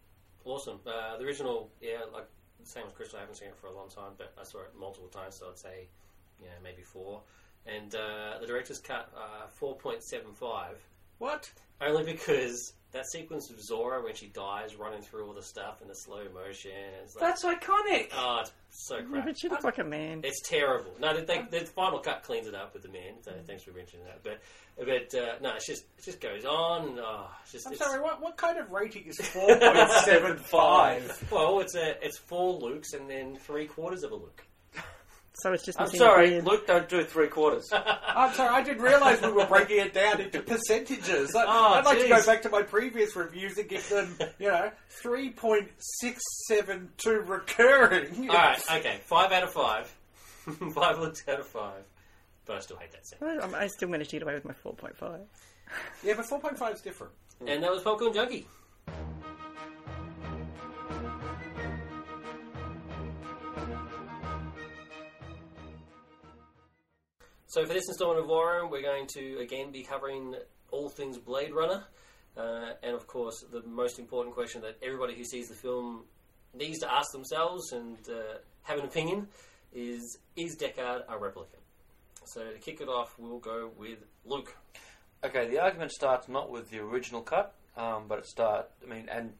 [0.46, 0.80] awesome.
[0.86, 2.26] Uh, the original, yeah, like
[2.64, 4.72] same as Chris, I haven't seen it for a long time, but I saw it
[4.78, 5.88] multiple times, so I'd say,
[6.42, 7.20] yeah, maybe four.
[7.66, 10.76] And uh, the director's cut, uh, 4.75.
[11.18, 11.50] What?
[11.82, 15.88] Only because that sequence of Zhora when she dies running through all the stuff in
[15.88, 16.70] the slow motion.
[17.04, 18.08] It's like, That's iconic.
[18.14, 19.24] oh, it's so Yeah, crap.
[19.26, 20.20] but she looks like a man.
[20.24, 20.92] It's terrible.
[21.00, 23.14] No, the, they, the final cut cleans it up with the man.
[23.22, 24.22] So thanks for mentioning that.
[24.22, 24.40] But,
[24.78, 26.88] but uh, no, it's just it just goes on.
[26.88, 31.30] And, oh, it's just I'm it's, sorry, what, what kind of rating is 4.75?
[31.30, 34.42] Well, it's a it's four Lukes and then three quarters of a Luke.
[35.42, 36.44] So it's just I'm missing sorry, a beard.
[36.46, 37.68] Luke, don't do three quarters.
[37.72, 41.34] I'm sorry, I didn't realise we were breaking it down into percentages.
[41.34, 42.26] I, Oh, I'd like to go jeez.
[42.26, 44.70] back to my previous reviews and give them, you know,
[45.02, 48.30] 3.672 recurring.
[48.30, 49.94] All right, okay, five out of five.
[50.74, 51.82] five Lukes out of five.
[52.46, 53.18] But I still hate that scene.
[53.40, 55.20] I'm- I still managed to get away with my 4.5.
[56.04, 57.12] Yeah, but 4.5 is different.
[57.46, 58.46] And that was Popcorn Junkie.
[67.56, 70.34] So for this installment of Warren, we're going to again be covering
[70.70, 71.84] all things Blade Runner,
[72.36, 76.02] uh, and of course the most important question that everybody who sees the film
[76.52, 79.26] needs to ask themselves and uh, have an opinion
[79.72, 81.64] is: Is Deckard a replicant?
[82.26, 84.54] So to kick it off, we'll go with Luke.
[85.24, 88.68] Okay, the argument starts not with the original cut, um, but it start.
[88.86, 89.32] I mean, and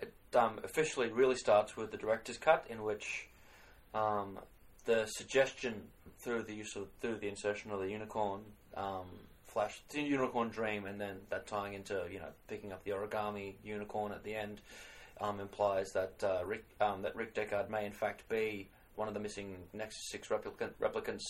[0.00, 3.28] it um, officially really starts with the director's cut, in which
[3.94, 4.40] um,
[4.84, 5.82] the suggestion
[6.22, 8.40] through the use of through the insertion of the unicorn
[8.76, 9.06] um,
[9.46, 13.54] flash, the unicorn dream, and then that tying into you know picking up the origami
[13.64, 14.60] unicorn at the end
[15.20, 19.14] um, implies that uh, Rick um, that Rick Deckard may in fact be one of
[19.14, 21.24] the missing Nexus Six replicant, replicants,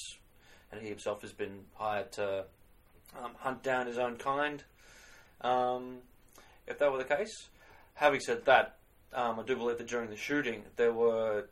[0.71, 2.45] and he himself has been hired to
[3.19, 4.63] um, hunt down his own kind.
[5.41, 5.99] Um,
[6.67, 7.49] if that were the case,
[7.95, 8.77] having said that,
[9.15, 11.47] um, I do believe that during the shooting there were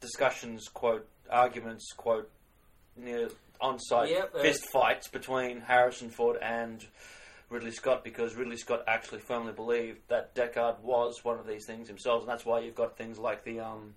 [0.00, 2.30] discussions, quote, arguments, quote,
[3.60, 6.84] on-site Yep, uh, fist fights between Harrison Ford and
[7.48, 11.88] Ridley Scott because Ridley Scott actually firmly believed that Deckard was one of these things
[11.88, 13.94] himself, and that's why you've got things like the um,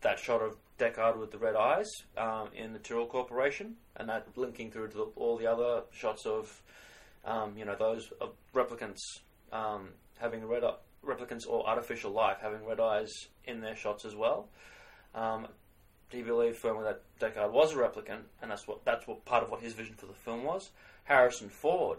[0.00, 4.26] that shot of Deckard with the red eyes um, in the Tyrell Corporation, and that
[4.36, 6.62] linking through to the, all the other shots of,
[7.24, 9.00] um, you know, those of replicants
[9.52, 10.62] um, having red
[11.04, 13.10] replicants or artificial life having red eyes
[13.44, 14.48] in their shots as well.
[16.10, 19.50] He believed firmly that Deckard was a replicant, and that's what that's what part of
[19.50, 20.70] what his vision for the film was.
[21.04, 21.98] Harrison Ford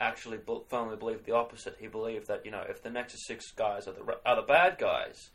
[0.00, 0.38] actually
[0.68, 1.76] firmly believed the opposite.
[1.80, 4.42] He believed that you know if the Nexus Six guys are the re- are the
[4.42, 5.30] bad guys,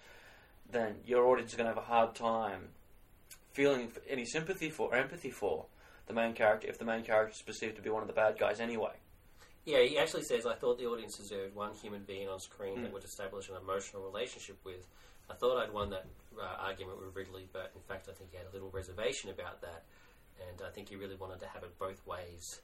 [0.71, 2.69] then your audience is going to have a hard time
[3.51, 5.65] feeling any sympathy for or empathy for
[6.07, 8.37] the main character if the main character is perceived to be one of the bad
[8.39, 8.93] guys anyway.
[9.65, 12.81] Yeah, he actually says, I thought the audience deserved one human being on screen Mm.
[12.83, 14.85] that would establish an emotional relationship with.
[15.29, 16.05] I thought I'd won that
[16.41, 19.61] uh, argument with Ridley, but in fact, I think he had a little reservation about
[19.61, 19.83] that,
[20.49, 22.61] and I think he really wanted to have it both ways.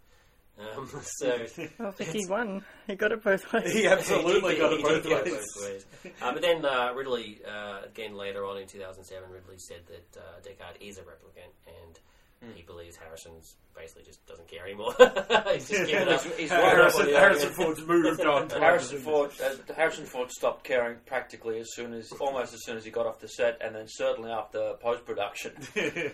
[0.60, 1.46] Um, so.
[1.78, 2.64] Well, I think he won.
[2.88, 3.72] He got it both ways.
[3.72, 5.34] He absolutely He got did- it he both get ways.
[5.56, 5.86] both ways.
[6.22, 10.40] Uh, but then uh, Ridley, uh, again later on in 2007, Ridley said that uh,
[10.42, 12.00] Deckard is a replicant, and
[12.42, 12.52] Hmm.
[12.56, 14.94] he believes Harrison's basically just doesn't care anymore.
[15.54, 16.22] he's just given up.
[16.24, 17.50] He's- he's Harrison, up Harrison.
[17.52, 18.50] Ford's moved on.
[18.50, 22.86] Harrison Ford, uh, Harrison Ford stopped caring practically as soon as, almost as soon as
[22.86, 25.52] he got off the set, and then certainly after post production.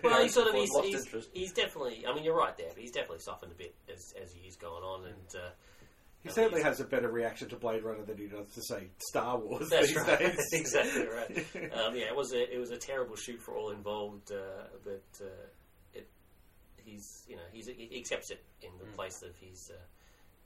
[0.04, 1.30] Well, he's sort of he's, lost he's, interest.
[1.34, 2.04] he's definitely.
[2.08, 4.56] I mean, you're right there, but he's definitely softened a bit as as the years
[4.56, 5.50] gone on, and uh,
[6.24, 9.38] He certainly has a better reaction to Blade Runner than he does to say Star
[9.38, 10.20] Wars That's these right.
[10.20, 10.40] days.
[10.54, 11.38] exactly right.
[11.78, 15.04] Um, yeah, it was a it was a terrible shoot for all involved, uh, but
[15.22, 15.55] uh, it
[16.86, 18.96] he's you know he's, he accepts it in the Mm.
[18.96, 19.78] place of his uh,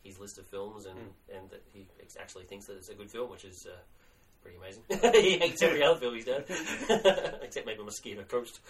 [0.03, 0.97] his list of films, and
[1.33, 3.67] and that he ex- actually thinks that it's a good film, which is.
[3.69, 3.75] Uh,
[4.41, 4.83] Pretty amazing.
[5.21, 6.45] he hates every other film he's done,
[7.41, 8.61] except maybe Mosquito Coast.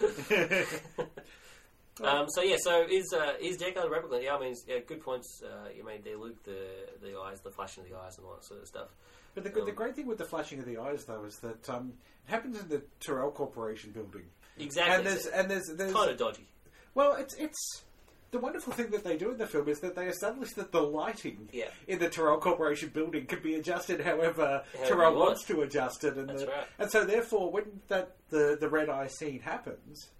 [2.02, 4.22] um, so yeah, so is uh, is Deckard a replicant?
[4.24, 6.42] Yeah, I mean, yeah, good points uh, you made there, Luke.
[6.44, 6.58] The
[7.02, 8.88] the eyes, the flashing of the eyes, and all that sort of stuff.
[9.34, 11.92] But the, the great thing with the flashing of the eyes, though, is that um,
[12.26, 14.24] it happens in the Tyrell Corporation building,
[14.58, 14.94] Exactly.
[14.96, 16.48] and there's and there's there's kind of dodgy.
[16.94, 17.82] Well, it's it's
[18.30, 20.80] the wonderful thing that they do in the film is that they establish that the
[20.82, 21.68] lighting Yeah.
[21.88, 25.28] in the Tyrell Corporation building can be adjusted however However Tyrell you want.
[25.30, 26.66] wants to adjust it, and That's the, right.
[26.78, 30.10] and so therefore when that the the red eye scene happens,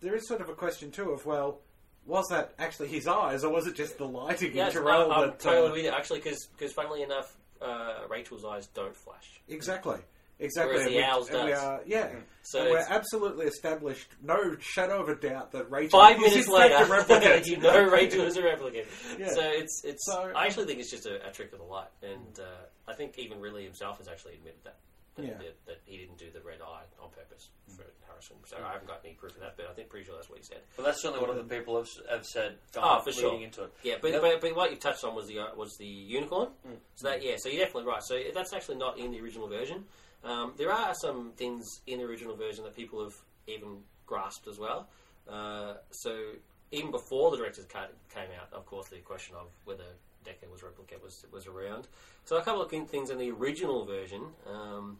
[0.00, 1.60] there is sort of a question too of well,
[2.06, 5.06] was that actually his eyes, or was it just the lighting in Jarrell?
[5.06, 5.90] I'm, I'm that, totally uh, with you.
[5.90, 9.40] Actually, because funnily enough, uh, Rachael's eyes don't flash.
[9.48, 9.98] exactly,
[10.38, 10.74] exactly.
[10.74, 11.62] Whereas And the we- owls and we does.
[11.64, 12.06] are- yeah.
[12.08, 12.18] Mm-hmm.
[12.42, 16.22] So and we're it's- absolutely established, no shadow of a doubt that Rachael Five is
[16.22, 17.46] minutes in fact later, a replicant.
[17.46, 18.86] you know Rachael is a replicant.
[19.18, 19.28] Yeah.
[19.30, 20.04] So it's it's.
[20.06, 22.90] So- I um, actually think it's just a, a trick of the light, and uh,
[22.90, 24.76] I think even Ridley himself has actually admitted that
[25.16, 25.32] that, Yeah.
[25.38, 27.76] that, that he didn't do the red eye on purpose mm.
[27.76, 28.36] for Harrison.
[28.46, 30.38] So I haven't got any proof of that, but I think pretty sure that's what
[30.38, 30.58] he said.
[30.76, 32.56] But that's certainly what other people have, have said.
[32.76, 33.40] Oh, for leading sure.
[33.42, 33.72] into it.
[33.82, 34.20] Yeah, but, Yep.
[34.22, 36.48] but, but what you touched on was the uh, was the unicorn.
[36.68, 36.76] Mm.
[36.96, 38.02] So that yeah, so you're definitely right.
[38.04, 39.84] So that's actually not in the original version.
[40.24, 43.14] Um, there are some things in the original version that people have
[43.46, 44.88] even grasped as well.
[45.30, 46.32] Uh, so
[46.72, 49.84] even before the director's cut came out, of course, the question of whether
[50.24, 51.86] Deckard was replicate was was around.
[52.24, 54.22] So a couple of things in the original version.
[54.46, 54.98] Um,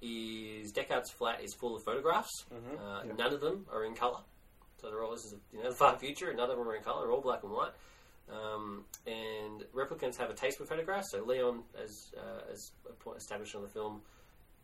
[0.00, 2.44] is Deckard's flat is full of photographs.
[2.52, 4.20] Uh, None of them are in color.
[4.80, 6.76] So they're all this is you know the far future, and none of them are
[6.76, 7.02] in color.
[7.02, 7.72] They're all black and white.
[8.30, 11.10] Um, and replicants have a taste for photographs.
[11.10, 12.70] So Leon, as uh, as
[13.16, 14.02] established on the film,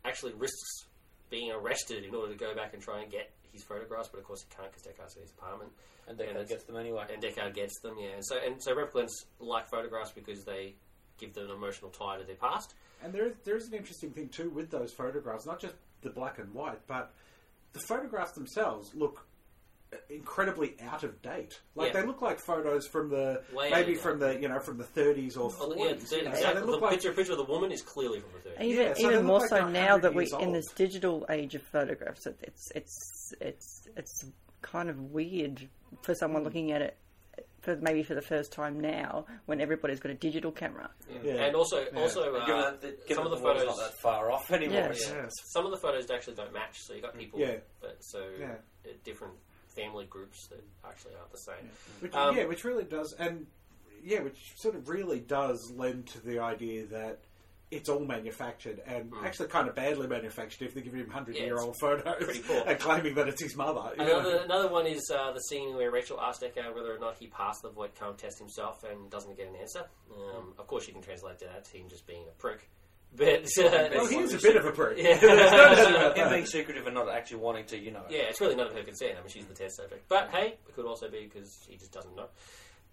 [0.05, 0.85] actually risks
[1.29, 4.09] being arrested in order to go back and try and get his photographs.
[4.09, 5.71] But of course, he can't because Deckard's in his apartment,
[6.07, 7.07] And Yeah, Deckard that's- gets them anyway.
[7.11, 7.97] and Deckard gets them.
[7.97, 10.75] Yeah, and so and so replicants like photographs because they
[11.17, 12.75] give them an emotional tie to their past.
[13.01, 16.09] And there is, there is an interesting thing too with those photographs, not just the
[16.11, 17.11] black and white, but
[17.73, 19.25] the photographs themselves look
[20.09, 21.59] incredibly out of date.
[21.75, 22.01] Like Yeah.
[22.01, 24.77] they look like photos from the Way maybe out of from the you know from
[24.77, 25.59] the 30s or 40s.
[25.59, 26.53] Well, yeah, you know, the, so exactly.
[26.61, 28.61] they the like picture, picture of the woman is clearly from the 30s.
[28.63, 30.33] Even, Yeah, so they even look more like so they're now 100 that we years
[30.33, 30.55] in old.
[30.55, 34.25] this digital age of photographs, it, it's it's it's it's
[34.61, 35.67] kind of weird
[36.01, 36.45] for someone Mm.
[36.45, 36.97] looking at it
[37.61, 40.87] for maybe for the first time now when everybody's got a digital camera.
[41.23, 41.33] Yeah.
[41.45, 43.89] And also, also Given uh, that the, given some of that the world's photos, not
[43.91, 44.75] that far off anymore.
[44.77, 44.93] Yeah.
[44.93, 45.15] yeah.
[45.23, 45.31] Yes.
[45.51, 46.77] some of the photos actually don't match.
[46.81, 47.55] So you got people, Yeah.
[47.81, 48.51] but so Yeah.
[48.85, 49.33] uh, different
[49.75, 51.69] family groups that actually aren't the same.
[51.99, 53.45] Which, Um, yeah, which really does, and
[54.03, 57.19] yeah, which sort of really does lend to the idea that
[57.71, 61.57] it's all manufactured and actually kind of badly manufactured if they give him hundred year
[61.57, 62.63] old photos pretty poor.
[62.67, 63.89] and claiming that it's his mother.
[63.97, 64.19] you know.
[64.19, 67.25] Another, another one is uh, the scene where Rachael asks Deckard whether or not he
[67.27, 69.83] passed the Voight test himself and doesn't get an answer.
[70.15, 72.69] Um, of course, you can translate that to him just being a prick.
[73.17, 74.97] But uh, Well, he is a bit of a prick.
[74.97, 75.17] Yeah.
[75.17, 78.03] There's no doubt about Him being secretive and not actually wanting to, you know.
[78.09, 79.11] Yeah, it's really none of her concern.
[79.17, 80.07] I mean, she's the test subject.
[80.09, 82.27] But hey, it could also be because he just doesn't know.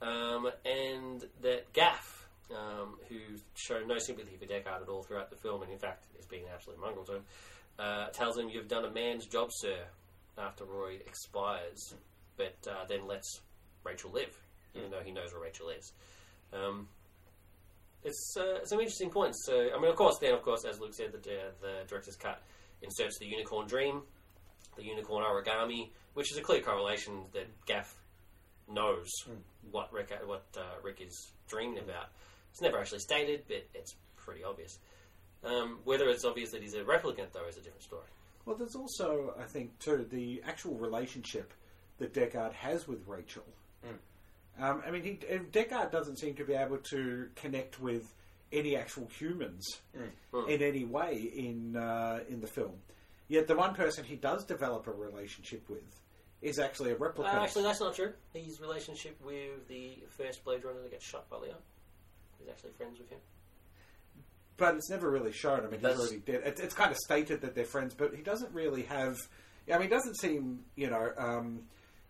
[0.00, 3.18] Um, and that Gaff, um, who
[3.54, 6.42] showed no sympathy for Deckard at all throughout the film, and in fact is being
[6.44, 7.22] an absolute mongrel to him,
[7.78, 9.76] uh, tells him, "You've done a man's job, sir."
[10.38, 11.94] After Roy expires,
[12.38, 13.40] but uh, then lets
[13.84, 14.34] Rachael live,
[14.74, 15.92] even though he knows where Rachael is.
[16.54, 16.88] Um,
[18.04, 19.44] it's uh, some interesting points.
[19.46, 22.16] So, I mean, of course, then, of course, as Luke said, the, uh, the director's
[22.16, 22.42] cut
[22.82, 24.02] inserts the unicorn dream,
[24.76, 27.94] the unicorn origami, which is a clear correlation that Gaff
[28.70, 29.08] knows
[29.70, 32.06] what Rick what uh, Rick is dreaming about.
[32.50, 34.78] It's never actually stated, but it's pretty obvious.
[35.44, 38.06] Um, whether it's obvious that he's a replicant, though, is a different story.
[38.44, 41.52] Well, there's also, I think, too, the actual relationship
[41.98, 43.44] that Deckard has with Rachael.
[44.60, 48.12] Um, I mean, he, uh, Deckard doesn't seem to be able to connect with
[48.52, 50.48] any actual humans Mm.
[50.48, 52.74] in any way in uh, in the film.
[53.28, 55.84] Yet the one person he does develop a relationship with
[56.42, 58.12] is actually a Uh, actually, that's not true.
[58.34, 61.56] His relationship with the first Blade Runner that gets shot by Leon,
[62.38, 63.20] he's actually friends with him.
[64.58, 65.60] but it's never really shown.
[65.60, 66.42] I mean, he's That's- already dead.
[66.44, 69.16] It's, it's kind of stated that they're friends, but he doesn't really have.
[69.66, 71.62] I mean, he doesn't seem, you know, um,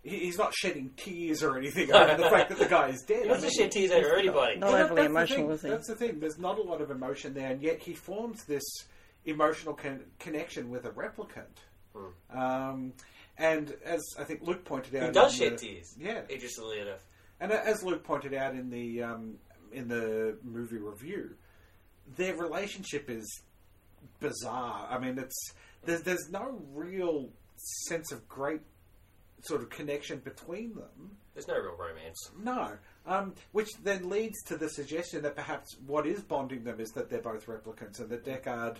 [0.02, 3.22] he, he's not shedding tears or anything over the fact that the guy is dead.
[3.22, 4.58] He doesn't shed tears over anybody.
[4.58, 5.50] Not Well, that- overly that's the emotional, thing.
[5.56, 5.68] is he?
[5.70, 6.20] That's the thing.
[6.20, 8.62] There's not a lot of emotion there, and yet he forms this
[9.24, 11.44] emotional con- connection with a replicant.
[12.34, 12.92] Um,
[13.38, 15.94] and as I think Luke pointed out, He does shed the- tears.
[15.98, 17.04] Yeah, Interestingly enough.
[17.40, 19.36] and as Luke pointed out in the um,
[19.72, 21.30] in the movie review,
[22.16, 23.42] their relationship is
[24.20, 24.86] bizarre.
[24.90, 25.52] I mean, it's
[25.84, 27.29] there's there's no real
[27.87, 28.60] sense of great
[29.42, 31.16] sort of connection between them.
[31.34, 32.30] There's no real romance.
[32.42, 32.72] No.
[33.06, 37.10] Um, which then leads to the suggestion that perhaps what is bonding them is that
[37.10, 38.76] they're both replicants and that Deckard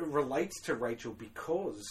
[0.00, 1.84] relates to Rachael because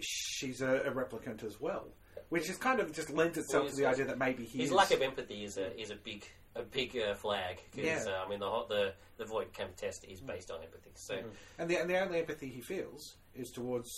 [0.00, 1.86] she's a, a replicant as well.
[2.28, 4.68] Which is kind of just lends itself Well, to the idea that maybe he His
[4.70, 4.72] is.
[4.74, 6.24] lack of empathy is a is a big
[6.54, 8.12] a big uh, flag because Yeah.
[8.12, 10.90] uh, I mean the whole- the the Voight Kampff test is based on empathy.
[10.94, 11.18] So
[11.58, 13.90] and, the, and the only empathy he feels is towards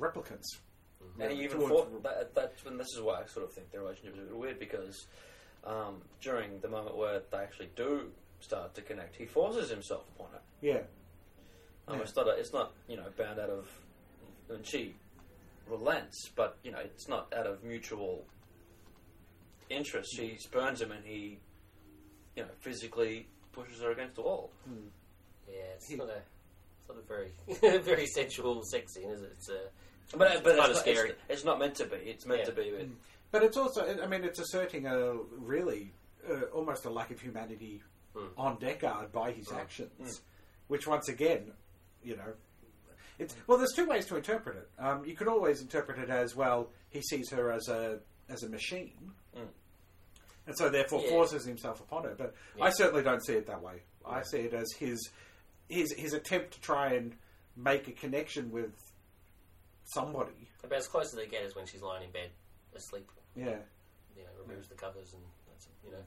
[0.00, 0.46] replicants.
[1.20, 3.70] And he even Towards- fought, that, that's when this is why I sort of think
[3.70, 5.06] their relationship is a bit weird because
[5.64, 10.32] um, during the moment where they actually do start to connect, he forces himself upon
[10.32, 10.40] her.
[10.60, 10.80] Yeah.
[11.88, 12.02] Um, Yeah.
[12.02, 12.28] It's not.
[12.28, 13.68] A, it's not you know bound out of.
[14.50, 14.94] And she
[15.68, 18.24] relents, but you know it's not out of mutual
[19.70, 21.38] interest, she spurns him, and he,
[22.36, 24.50] you know, physically pushes her against the wall.
[25.48, 29.32] Yeah, it's He- not a, it's not a very, very sensual sex scene, is it?
[29.36, 29.60] It's a,
[30.10, 31.10] But, but kind it's, of not, scary.
[31.10, 31.96] It's, it's not meant to be.
[31.96, 32.46] It's meant Yeah.
[32.46, 32.72] to be.
[32.72, 32.90] With,
[33.30, 35.92] But it's also, I mean, it's asserting a really
[36.30, 37.82] uh, almost a lack of humanity
[38.14, 38.28] Mm.
[38.36, 40.20] on Deckard by his actions, Mm.
[40.68, 41.50] which once again,
[42.04, 42.34] you know,
[43.18, 43.56] it's well.
[43.56, 44.68] There's two ways to interpret it.
[44.78, 46.68] Um, you could always interpret it as well.
[46.90, 49.48] He sees her as a as a machine, Mm.
[50.46, 51.08] and so therefore Yeah.
[51.08, 52.14] forces himself upon her.
[52.14, 52.64] But Yeah.
[52.64, 53.82] I certainly don't see it that way.
[54.04, 55.10] I see it as his
[55.70, 57.16] his his attempt to try and
[57.56, 58.74] make a connection with
[59.94, 60.48] somebody.
[60.64, 62.30] about as close as they get is when she's lying in bed
[62.74, 63.10] asleep.
[63.36, 63.56] Yeah.
[64.16, 65.98] You know, removes the covers and that's you know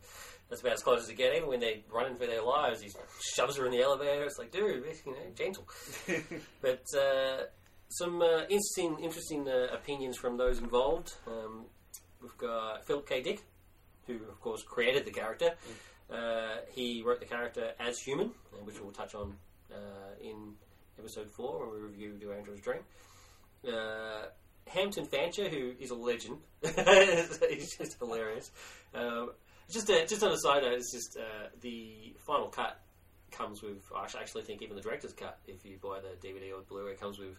[0.49, 1.35] that's about as close as they get.
[1.35, 2.89] Even when they're running for their lives, he
[3.35, 4.23] shoves her in the elevator.
[4.23, 5.67] It's like, dude, you know, gentle.
[6.61, 7.43] But uh,
[7.89, 11.13] some uh, interesting, interesting uh, opinions from those involved.
[11.27, 11.65] Um,
[12.21, 13.21] we've got Philip K.
[13.21, 13.41] Dick,
[14.07, 15.51] who of course created the character.
[16.11, 19.35] Uh, he wrote the character as human, uh, which we'll touch on
[19.71, 19.77] uh,
[20.21, 20.53] in
[20.99, 22.81] episode four when we review Do Androids Dream.
[23.67, 24.27] Uh,
[24.67, 26.37] Hampton Fancher, who is a legend,
[27.49, 28.51] he's just hilarious.
[28.93, 29.31] Um,
[29.69, 32.79] just a, just on a side note, it's just uh, the final cut
[33.31, 33.77] comes with.
[33.95, 37.19] I actually think even the director's cut, if you buy the DVD or Blu-ray, comes
[37.19, 37.37] with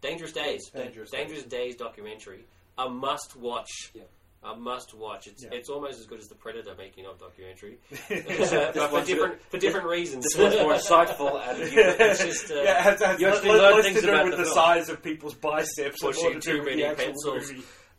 [0.00, 0.70] Dangerous Days.
[0.70, 2.44] Dangerous Dangerous Days documentary.
[2.78, 3.90] A must watch.
[3.94, 4.02] Yeah.
[4.44, 5.26] A must watch.
[5.26, 5.50] It's Yeah.
[5.52, 7.78] it's almost as good as the Predator making of documentary,
[8.10, 10.24] yeah, but for different for different reasons.
[10.24, 13.58] this one's more insightful, and you, It's just, uh, it has, has you actually less-
[13.60, 14.54] learn less things to do about with the the, film.
[14.54, 17.50] size of people's biceps and Pushing more to too many pencils.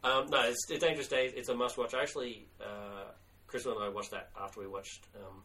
[0.04, 1.34] Um, no, it's, it's Dangerous Days.
[1.36, 1.96] It's a must watch.
[1.96, 3.06] Actually, uh,
[3.48, 5.42] Crystal and I watched that after we watched um,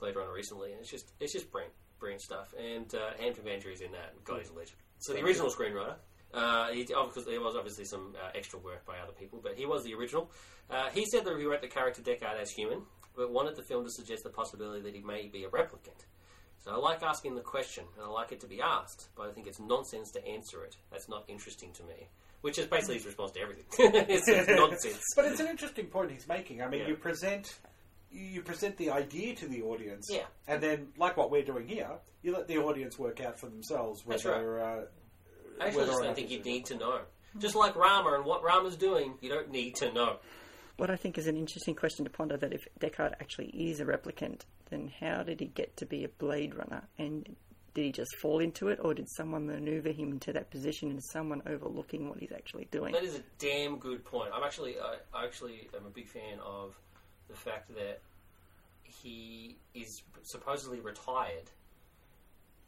[0.00, 2.52] Blade Runner recently, and it's just it's just brilliant, brilliant stuff.
[2.58, 4.12] And uh, Hampton Fancher is in that.
[4.24, 4.76] God, he's a legend.
[4.98, 5.94] So the original screenwriter.
[6.34, 9.66] Uh, he, because there was obviously some uh, extra work by other people, but he
[9.66, 10.30] was the original.
[10.70, 12.82] Uh, he said that he wrote the character Deckard as human,
[13.14, 16.06] but wanted the film to suggest the possibility that he may be a replicant.
[16.64, 19.32] So I like asking the question, and I like it to be asked, but I
[19.32, 20.76] think it's nonsense to answer it.
[20.90, 22.08] That's not interesting to me.
[22.40, 23.64] Which is basically his response to everything.
[24.08, 25.02] it's, it's nonsense.
[25.14, 26.62] But it's an interesting point he's making.
[26.62, 26.88] I mean, Yeah.
[26.88, 27.54] you present
[28.14, 30.24] you present the idea to the audience, Yeah.
[30.46, 31.88] and then, like what we're doing here,
[32.22, 34.60] you let the audience work out for themselves whether.
[34.60, 34.80] Uh,
[35.60, 37.00] I actually whether just don't think you need to know.
[37.38, 40.16] Just like Rama and what Rama's doing, you don't need to know.
[40.76, 43.84] What I think is an interesting question to ponder that if Deckard actually is a
[43.84, 44.40] replicant,
[44.70, 46.82] then how did he get to be a Blade Runner?
[46.98, 47.36] And
[47.74, 51.02] did he just fall into it, or did someone maneuver him into that position and
[51.02, 52.92] someone overlooking what he's actually doing?
[52.92, 54.30] That is a damn good point.
[54.34, 56.74] I'm actually, I, I actually am a big fan of
[57.28, 58.00] the fact that
[58.82, 61.50] he is supposedly retired,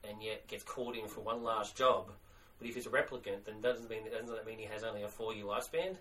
[0.09, 2.11] and yet gets called in for one last job.
[2.59, 5.09] But if he's a replicant, then doesn't mean doesn't that mean he has only a
[5.09, 5.97] four year lifespan?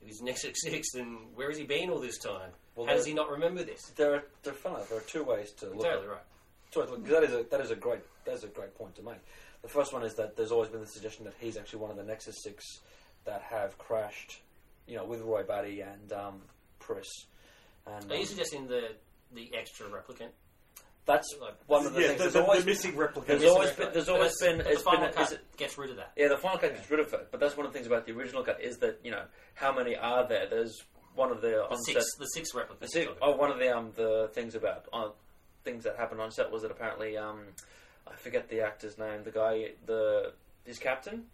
[0.00, 2.50] If he's Nexus Six, then where has he been all this time?
[2.76, 3.80] Well, How does he not remember this?
[3.96, 6.10] there are there are, there are two ways to look at Totally it.
[6.10, 6.22] right.
[6.70, 9.02] So, because that is a that is a great that is a great point to
[9.02, 9.18] make.
[9.62, 11.96] The first one is that there's always been the suggestion that he's actually one of
[11.96, 12.64] the Nexus Six
[13.24, 14.40] that have crashed,
[14.86, 16.42] you know, with Roy Batty and um,
[16.78, 17.06] Pris.
[17.86, 18.90] And Are you um, suggesting the
[19.34, 20.30] the extra replicant?
[21.08, 22.18] That's Like, one of the yeah, things.
[22.18, 23.26] the, There's the, always the missing replicant.
[23.26, 25.76] There's always been- there's always been- but it's the final been- cut is it- gets
[25.76, 26.12] rid of that.
[26.16, 28.06] Yeah, the final cut gets rid of it, but that's one of the things about
[28.06, 30.46] the original cut is that you know how many are there?
[30.46, 30.80] There's
[31.16, 32.18] one of the The on six, set.
[32.20, 32.78] the six replicants.
[32.80, 35.08] The six, oh, one of the um the things about uh,
[35.64, 37.40] things that happened on set was that apparently um
[38.06, 39.24] I forget the actor's name.
[39.24, 40.32] The guy, the
[40.64, 41.26] his captain,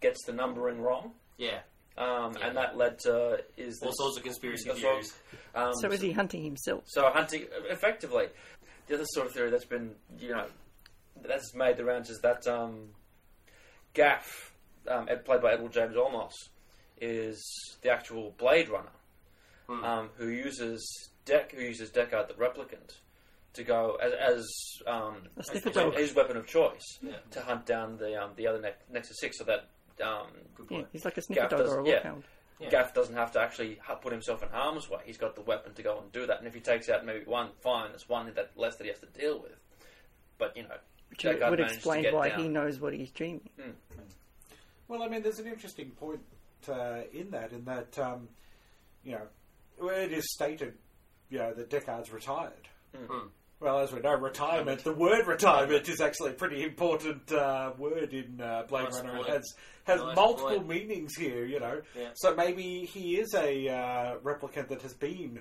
[0.00, 1.60] gets the numbering wrong, yeah,
[1.96, 2.48] um, Yeah.
[2.48, 5.14] and that led to is all this, sorts of conspiracy theories.
[5.54, 6.84] um, so is he hunting himself?
[6.86, 8.28] so hunting effectively.
[8.86, 10.46] The other sort of theory that's been you know
[11.22, 12.90] that's made the rounds is that um,
[13.94, 14.52] Gaff,
[14.88, 16.32] um, Ed, played by Edward James Olmos,
[17.00, 17.42] is
[17.82, 18.90] the actual Blade Runner,
[19.68, 19.84] Hmm.
[19.84, 22.98] um, who uses Deck who uses Deckard the replicant
[23.54, 24.46] to go as, as
[24.86, 25.94] um, A his, sniffer dog.
[25.96, 27.16] his weapon of choice Yeah.
[27.30, 29.68] to hunt down the um, the other ne- Nexus Six, so that
[30.04, 30.26] um,
[30.56, 31.92] Good Yeah, he's like a sniffer dog or a yeah.
[31.94, 32.24] wolfhound.
[32.24, 32.28] Yeah.
[32.70, 35.00] Gaff doesn't have to actually ha- put himself in harm's way.
[35.04, 36.38] He's got the weapon to go and do that.
[36.38, 39.00] And if he takes out maybe one, fine, it's one that less that he has
[39.00, 39.56] to deal with.
[40.38, 40.76] But you know,
[41.10, 42.40] Which Deckard would managed to explain get why down.
[42.40, 43.48] he knows what he's dreaming.
[44.88, 46.20] Well, I mean, there's an interesting point
[46.68, 48.28] uh, in that, in that, um,
[49.02, 50.74] you know, it is stated,
[51.30, 52.68] you know, that Deckard's retired.
[52.96, 53.28] Mhm.
[53.64, 58.12] Well, as we know, retirement, the word retirement is actually a pretty important uh, word
[58.12, 59.16] in uh, Blade Nice Runner.
[59.20, 59.54] It has,
[59.84, 60.68] has Nice multiple point.
[60.68, 61.80] meanings here, you know.
[61.98, 62.08] Yeah.
[62.12, 65.40] So maybe he is a uh, replicant that has been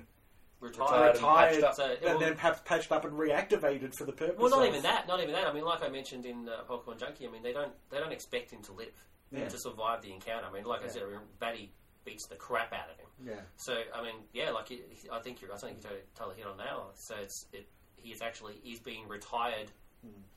[0.61, 1.15] Retired.
[1.15, 1.63] Retired.
[1.65, 1.75] up.
[1.75, 4.67] So, and then perhaps patched up and reactivated for the purpose well, not of...
[4.69, 5.05] even that.
[5.05, 5.45] Not even that.
[5.45, 8.13] I mean, like I mentioned in uh, Pokemon Junkie, I mean, they don't they don't
[8.13, 8.93] expect him to live
[9.33, 9.49] Yeah.
[9.49, 10.47] to survive the encounter.
[10.47, 10.91] I mean, like I Yeah.
[10.91, 11.73] said, I mean, Batty
[12.05, 13.07] beats the crap out of him.
[13.27, 13.41] Yeah.
[13.57, 14.71] So I mean, yeah, like
[15.11, 16.91] I think you're, I think you totally, hit on nail.
[16.95, 17.67] So it's it,
[18.03, 19.71] he's actually he's being retired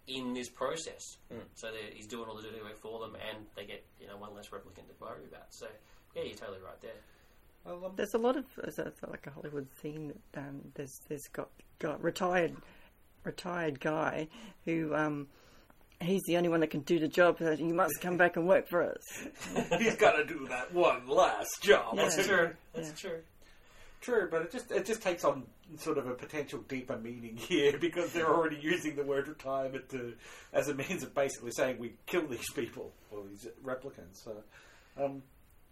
[0.06, 1.16] in this process.
[1.54, 4.34] So he's doing all the dirty work for them, and they get you know one
[4.34, 5.46] less replicant to worry about.
[5.50, 5.66] So
[6.14, 6.92] yeah, you're totally right there.
[7.64, 10.12] Well, um, There's a lot of it's it's like a Hollywood theme.
[10.32, 11.48] That, um, there's there's got
[11.80, 12.54] got retired
[13.24, 14.28] retired guy
[14.64, 15.26] who um,
[16.00, 17.38] he's the only one that can do the job.
[17.40, 19.02] So you must come back and work for us.
[19.78, 21.96] he's got to do that one last job.
[21.96, 22.02] Yeah.
[22.04, 22.50] That's true.
[22.72, 23.10] That's Yeah.
[23.10, 23.18] true.
[24.00, 25.44] True, but it just it just takes on
[25.78, 30.14] sort of a potential deeper meaning here because they're already using the word retirement to
[30.52, 34.22] as a means of basically saying we kill these people or these replicants.
[34.24, 34.42] So,
[35.02, 35.22] um,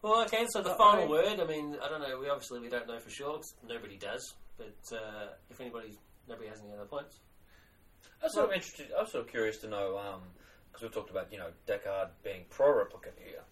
[0.03, 0.47] Well, okay.
[0.51, 1.41] So the Uh, final I- word.
[1.41, 2.18] I mean, I don't know.
[2.18, 3.35] We obviously we don't know for sure.
[3.37, 4.35] 'cause nobody does.
[4.57, 5.97] But uh, if anybody
[6.29, 7.20] nobody has any other points,
[8.20, 8.91] I was sort of interested.
[8.97, 10.20] I was sort of curious to know
[10.72, 13.43] because we talked about you know Deckard being pro replicant here,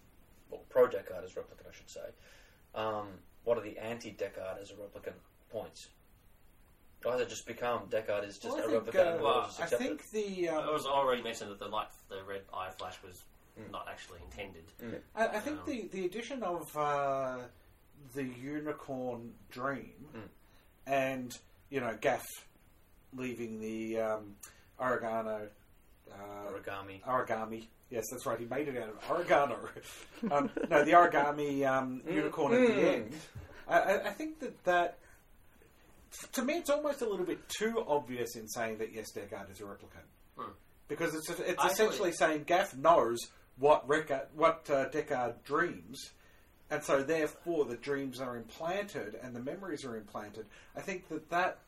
[0.51, 2.09] or pro Deckard as replicant, I should say.
[2.75, 3.07] Um,
[3.43, 5.13] what are the anti Deckard as a replicant
[5.51, 5.87] points?
[7.05, 9.05] Or has it just become Deckard is just well, I a think, replicant?
[9.07, 10.11] uh, and well, we'll just I accept think it?
[10.13, 13.21] the it um, was already mentioned that the light, the red eye flash was
[13.55, 13.69] Mm.
[13.71, 14.63] not actually intended.
[15.15, 17.37] I, I think Um, the, the addition of uh,
[18.15, 20.21] the unicorn dream Hmm.
[20.87, 21.31] and
[21.69, 22.25] you know Gaff
[23.15, 24.35] leaving the um,
[24.79, 25.49] oregano
[26.11, 26.15] uh,
[26.51, 27.03] origami.
[27.03, 27.67] origami.
[27.93, 28.39] Yes, that's right.
[28.39, 29.59] He made it out of oregano.
[30.31, 32.93] um, no, the origami um, unicorn at the Mm.
[32.95, 33.13] end.
[33.67, 34.97] I, I, think that that
[36.33, 39.59] to me it's almost a little bit too obvious in saying that yes, Deckard is
[39.61, 40.51] a replicant Hmm.
[40.87, 43.19] because it's it's essentially saying Gaff knows
[43.59, 45.99] what Reca- what uh, Deckard dreams.
[46.71, 50.47] And so, therefore, the dreams are implanted and the memories are implanted.
[50.75, 51.59] I think that that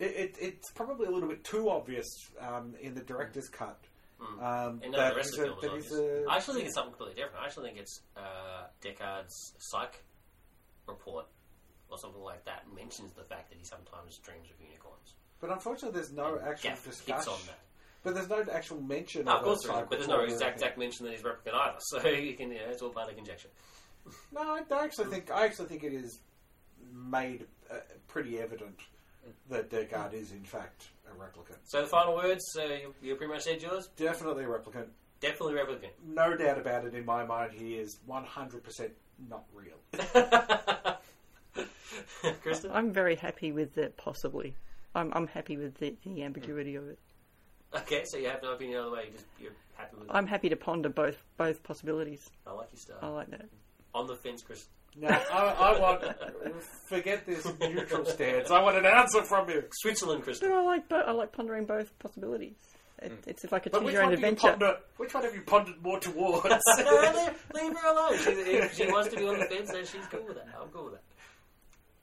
[0.00, 2.08] it, it, it's probably a little bit too obvious
[2.40, 3.78] um, in the director's cut.
[4.20, 6.26] Um, And no, that the rest he's of the film is he's obvious.
[6.26, 7.42] a- I actually think it's something completely different.
[7.42, 10.02] I actually think it's uh, Deckard's psych
[10.86, 11.26] report
[11.88, 15.14] or something like that mentions the fact that he sometimes dreams of unicorns.
[15.40, 17.32] But unfortunately, there's no And actual Gaff hits discussion.
[17.32, 17.58] on that.
[18.02, 19.24] But there's no actual mention.
[19.24, 21.06] No, of of course there isn't, but there's no psych report or exact, exact mention
[21.06, 21.78] that he's replicant either.
[21.88, 23.48] So you can, you know, it's all part of conjecture.
[24.32, 26.20] No, I, I actually think I actually think it is
[26.92, 27.76] made uh,
[28.08, 28.80] pretty evident
[29.50, 31.58] that Deckard is in fact a replicant.
[31.64, 32.44] So the final words.
[32.52, 33.88] So you, you pretty much said yours.
[33.96, 34.86] Definitely a replicant.
[35.20, 35.90] Definitely replicant.
[36.06, 36.94] No doubt about it.
[36.94, 38.90] In my mind, he is 100%
[39.28, 39.76] not real.
[42.42, 42.70] Kristen.
[42.72, 44.54] I'm very happy with the possibly.
[44.94, 46.98] I'm I'm happy with the, the ambiguity of it.
[47.74, 49.04] Okay, so you have no opinion either way.
[49.06, 50.08] You just you're happy with.
[50.08, 50.10] it.
[50.12, 52.30] I'm happy to ponder both both possibilities.
[52.46, 52.98] I like your style.
[53.02, 53.46] I like that.
[53.94, 54.66] On the fence, Chris.
[54.96, 56.04] No, I, I want
[56.86, 58.50] forget this neutral stance.
[58.50, 59.64] I want an answer from you.
[59.72, 60.48] Switzerland, Kristen.
[60.50, 62.56] But I like bo- I like pondering both possibilities.
[63.00, 64.50] It, It's like a But choose which your one, own do you adventure.
[64.58, 66.44] ponder, which one have you pondered more towards?
[66.44, 66.54] No,
[67.16, 68.18] leave, leave her alone.
[68.18, 70.48] She's, if she wants to be on the fence, then she's cool with that.
[70.60, 71.02] I'm cool with that.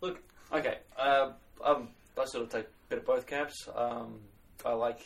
[0.01, 1.31] Look, Okay, uh,
[1.63, 3.67] um, I sort of take a bit of both camps.
[3.75, 4.21] Um,
[4.65, 5.01] I like,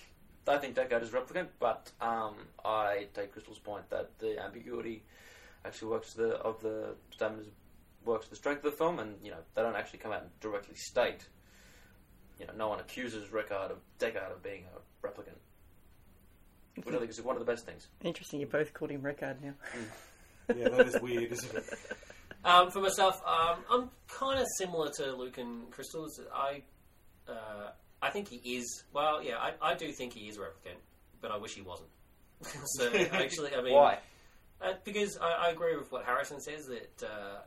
[0.48, 5.04] I think Deckard is replicant, but um, I take Crystal's point that the ambiguity
[5.66, 7.54] actually works to the of the statement is-
[8.06, 10.22] works to the strength of the film, and you know they don't actually come out
[10.22, 11.28] and directly state.
[12.40, 15.38] You know, no one accuses Deckard of Deckard of being a replicant,
[16.84, 17.88] which I think is one of the best things.
[18.04, 18.40] Interesting.
[18.40, 19.54] You both called him Reckard now.
[20.56, 21.64] yeah, that is weird, isn't it?
[22.44, 26.20] um, for myself, um, I'm kind of similar to Luke and Crystals.
[26.34, 26.64] I,
[27.28, 27.72] uh,
[28.02, 28.84] I think he is.
[28.94, 30.80] Well, yeah, I, I do think he is a replicant,
[31.22, 31.90] but I wish he wasn't.
[32.66, 34.00] so actually, I mean, Why?
[34.62, 37.40] Uh, because I, I agree with what Harrison says that uh,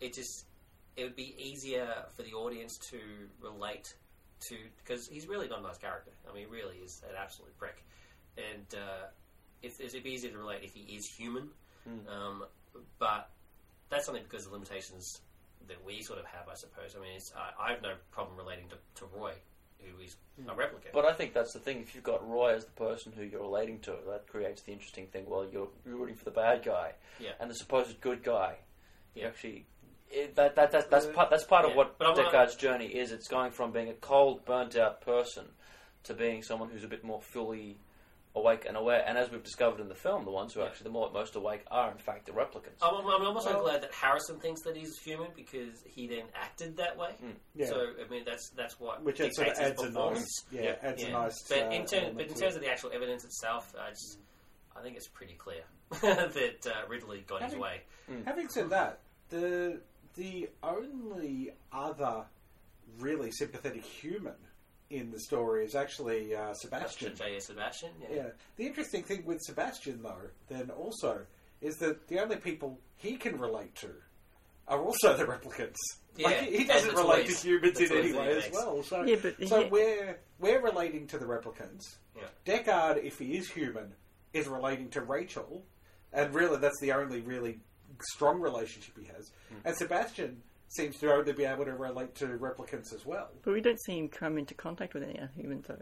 [0.00, 0.44] it just
[0.96, 2.98] it would be easier for the audience to
[3.40, 3.94] relate
[4.48, 6.10] to because he's really not a nice character.
[6.28, 7.82] I mean, he really is an absolute prick,
[8.36, 9.06] and uh,
[9.62, 11.48] if, it'd be easier to relate if he is human.
[12.06, 12.44] Um,
[12.98, 13.30] but
[13.88, 15.22] that's only because of the limitations
[15.68, 16.94] that we sort of have, I suppose.
[16.94, 19.32] I mean, it's, I, I have no problem relating to, to Roy,
[19.80, 20.92] who is a replicant.
[20.92, 21.78] But I think that's the thing.
[21.80, 25.06] If you've got Roy as the person who you're relating to, that creates the interesting
[25.06, 25.24] thing.
[25.26, 27.30] Well, you're, you're rooting for the bad guy, Yeah.
[27.40, 28.56] and the supposed good guy.
[29.14, 29.64] You actually,
[30.10, 32.86] it, that, that, that, that's part, that's part Yeah, of what but I'm not- journey
[32.86, 33.12] is.
[33.12, 35.44] It's going from being a cold, burnt out person
[36.04, 37.78] to being someone who's a bit more fully
[38.36, 39.02] awake and aware.
[39.06, 40.68] And as we've discovered in the film, the ones who are Yeah.
[40.70, 42.78] actually the more, most awake are in fact the replicants.
[42.80, 46.24] I'm, I'm, I'm also Well- glad that Harrison thinks that he's human because he then
[46.34, 47.14] acted that way.
[47.54, 47.66] Yeah.
[47.66, 50.44] So I mean, that's that's what Which it sort of his adds a performance.
[50.52, 50.88] nice, yeah, Yeah.
[50.88, 51.08] adds Yeah.
[51.08, 51.42] a nice.
[51.48, 54.18] But uh, in terms, but in terms of the actual evidence itself, I just
[54.76, 57.80] I think it's pretty clear that uh, Ridley got his Having- way.
[58.24, 59.00] Having said that,
[59.30, 59.80] the
[60.18, 62.24] the only other
[62.98, 64.34] really sympathetic human
[64.90, 67.14] in the story is actually uh, Sebastian.
[67.14, 67.46] J.S.
[67.46, 67.90] Sebastian.
[68.02, 68.16] Yeah.
[68.16, 68.26] Yeah.
[68.56, 71.20] The interesting thing with Sebastian, though, then also,
[71.60, 73.90] is that the only people he can relate to
[74.66, 75.76] are also the replicants.
[76.16, 77.40] Yeah, like, he, he doesn't relate toys.
[77.42, 78.82] to humans in any way as well.
[78.82, 81.96] So, Yeah, but so he- we're we're relating to the replicants.
[82.16, 82.24] Yeah.
[82.44, 83.92] Deckard, if he is human,
[84.32, 85.62] is relating to Rachael,
[86.12, 87.60] and really that's the only really
[88.02, 89.30] strong relationship he has.
[89.48, 89.54] Hmm.
[89.66, 93.28] And Sebastian seems to only be able to relate to replicants as well.
[93.42, 95.76] But we don't see him come into contact with any other humans, though.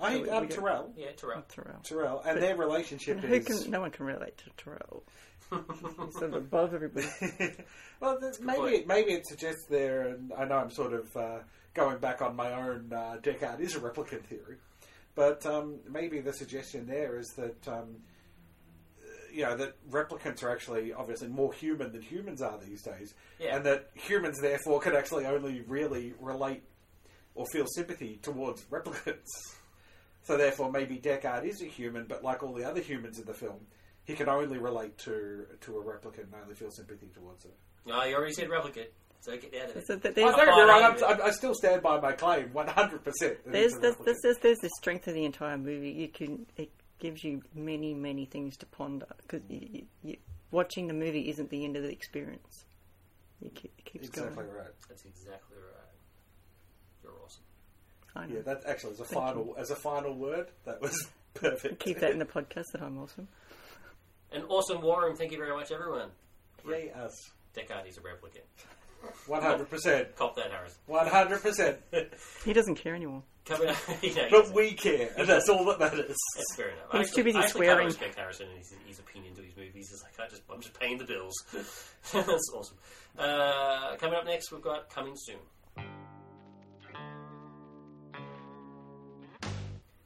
[0.00, 1.36] I So think we- um, we get- Tyrell, Yeah, Tyrell.
[1.36, 1.80] Not Tyrell.
[1.84, 3.46] Tyrell, and But- their relationship And who is.
[3.46, 3.70] can?
[3.70, 5.04] No one can relate to Tyrell.
[5.52, 7.06] He's sort of above everybody.
[8.00, 8.86] well, th- maybe point.
[8.86, 11.38] maybe it suggests there, and I know I'm sort of uh,
[11.74, 14.56] going back on my own uh, Deckard is a replicant theory,
[15.14, 17.96] but um, maybe the suggestion there is that um,
[19.32, 23.56] you know that replicants are actually obviously more human than humans are these days, Yeah.
[23.56, 26.62] and that humans therefore can actually only really relate
[27.34, 29.24] or feel sympathy towards replicants.
[30.24, 33.34] So therefore, maybe Deckard is a human, but like all the other humans in the
[33.34, 33.58] film,
[34.04, 37.54] he can only relate to to a replicant and only feel sympathy towards it.
[37.86, 38.86] No, you already said replicant.
[39.20, 39.84] so get out of it.
[39.88, 40.82] So that I there's, don't get me wrong.
[40.84, 43.02] I'm, I'm, I still stand by my claim, 100.
[43.02, 45.90] percent there's, there's, there's, there's, there's the strength of the entire movie.
[45.90, 46.70] You can it
[47.02, 50.16] gives you many many things to ponder because you, you, you,
[50.52, 52.64] watching the movie isn't the end of the experience.
[53.40, 54.56] You keep, it keeps exactly going.
[54.56, 54.70] right.
[54.88, 57.02] That's exactly right.
[57.02, 57.42] You're awesome.
[58.14, 58.36] I know.
[58.36, 61.80] Yeah, that actually as a Thank final as a final word, that was perfect.
[61.80, 63.26] Keep that in the podcast that I'm awesome.
[64.30, 65.16] An awesome war room.
[65.16, 66.10] Thank you very much, everyone.
[66.68, 68.46] Yay us, Deckard is a replicant.
[69.26, 70.78] 100 percent, Cop that, Harris.
[70.86, 71.78] 100 percent.
[72.44, 73.24] He doesn't care anymore.
[73.44, 76.16] Coming up, you know, But we care, and that's all that matters.
[76.36, 76.84] That's fair enough.
[76.92, 77.76] He's I actually, too busy I actually swearing.
[77.76, 79.90] Kind of respect Harrison and his, his opinion to his movies.
[79.90, 81.34] He's like, I just, I'm just paying the bills.
[82.12, 82.76] That's awesome.
[83.18, 85.38] Uh, coming up next, we've got coming soon.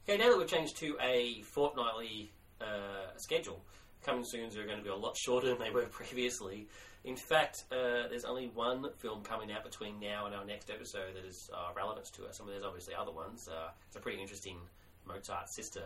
[0.09, 3.61] Okay, now that we've changed to a fortnightly uh, schedule,
[4.03, 6.67] coming soons are going to be a lot shorter than they were previously.
[7.07, 11.15] In fact, uh, there's only one film coming out between now and our next episode
[11.15, 12.41] that is uh, relevance to us.
[12.41, 13.47] I mean, there's obviously other ones.
[13.47, 14.57] Uh, it's a pretty interesting
[15.07, 15.83] Mozart sister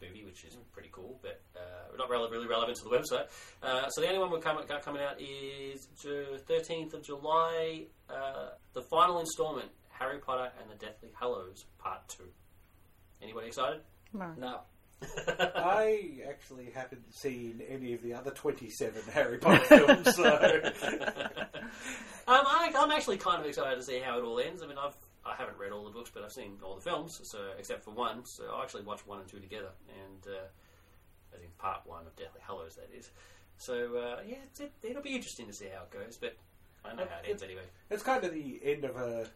[0.00, 3.26] movie, which is pretty cool, but uh, not rele- really relevant to the website.
[3.64, 7.86] Uh, so the only one we're coming, got coming out is Ju- 13th of July,
[8.08, 12.22] uh, the final installment, Harry Potter and the Deathly Hallows Part 2.
[13.22, 13.80] Anybody excited?
[14.12, 14.32] No.
[14.38, 14.60] No.
[15.02, 20.24] I actually haven't seen any of the other 27 Harry Potter films, so
[22.26, 24.62] um, I, I'm actually kind of excited to see how it all ends.
[24.62, 27.20] I mean, I've I haven't read all the books, but I've seen all the films,
[27.24, 28.24] so except for one.
[28.24, 30.44] So I actually watched one and two together, and uh,
[31.34, 33.10] I think part one of Deathly Hallows that is.
[33.56, 36.36] So uh, yeah, it's, it, it'll be interesting to see how it goes, but
[36.84, 37.62] I know how it ends anyway.
[37.90, 39.26] it's kind of the end of a.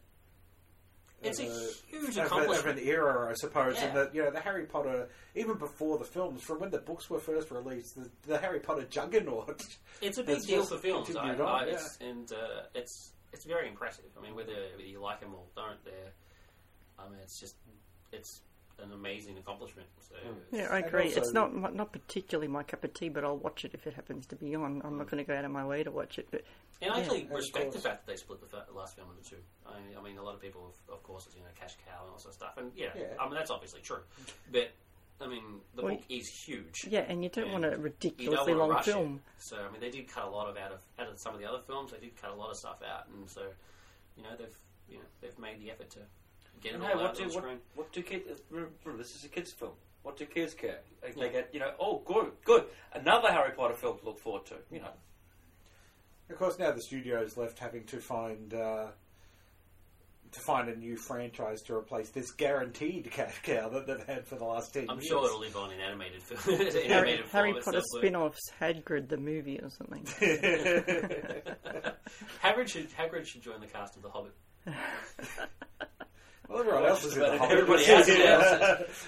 [1.23, 1.51] It's of a
[1.91, 3.87] huge of, a, of an era, I suppose, Yeah.
[3.87, 7.11] and that you know the Harry Potter, even before the films, from when the books
[7.11, 9.63] were first released, the, the Harry Potter juggernaut.
[10.01, 14.05] It's a big deal for films, I, on, it's, and uh, it's it's very impressive.
[14.17, 16.13] I mean, whether, whether you like them or don't, they're
[16.99, 17.57] I mean, it's just
[18.13, 18.41] it's
[18.83, 19.89] an amazing accomplishment.
[20.09, 20.55] So hmm.
[20.57, 21.05] Yeah, I agree.
[21.05, 23.87] also- it's not my- not particularly my cup of tea, but I'll watch it if
[23.87, 24.81] it happens to be on.
[24.85, 25.11] I'm not hmm.
[25.11, 26.45] going to go out of my way to watch it, but
[26.81, 29.09] And I Yeah, actually of respect the fact that they split the fa- last film
[29.17, 29.43] into two.
[29.67, 31.77] I mean, I mean, a lot of people, of, of course, it's you know cash
[31.87, 33.15] cow and all sorts of stuff, and yeah, Yeah.
[33.19, 34.03] I mean that's obviously true.
[34.53, 34.71] But
[35.21, 36.85] I mean, the Well, book is huge.
[36.87, 38.93] yeah, and you don't And want a ridiculously long rush it.
[38.93, 39.21] film.
[39.39, 41.41] So I mean, they did cut a lot of out of out of some of
[41.41, 41.91] the other films.
[41.91, 43.43] They did cut a lot of stuff out, and so
[44.17, 44.57] you know they've
[44.89, 46.01] you know they've made the effort to
[46.61, 47.59] get it all what on do the what, screen.
[47.75, 48.43] what do kids?
[48.51, 49.73] Remember, this is a kids' film.
[50.03, 50.81] What do kids care?
[51.03, 51.15] They, Yeah.
[51.27, 51.73] they get you know.
[51.81, 52.65] Oh, good, good.
[52.93, 54.55] Another Harry Potter film to look forward to.
[54.71, 54.93] You know.
[56.31, 58.89] Of course, now the studio is left having to find uh,
[60.31, 64.37] to find a new franchise to replace this guaranteed cash cow that they've had for
[64.37, 65.09] the last ten I'm years.
[65.09, 66.59] sure it'll live on in animated film.
[66.59, 70.05] Harry, animated Harry Potter itself, but- spin-offs, Hagrid the movie or something.
[72.43, 74.35] Hagrid should Hagrid should join the cast of The Hobbit.
[76.49, 77.51] Well, everyone else is in the Hobbit.
[77.51, 78.19] Everybody else is.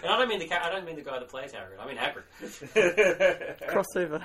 [0.03, 1.81] And I don't mean the ca- I don't mean the guy that plays Hagrid.
[1.81, 3.59] I mean Hagrid.
[3.69, 4.23] Crossover.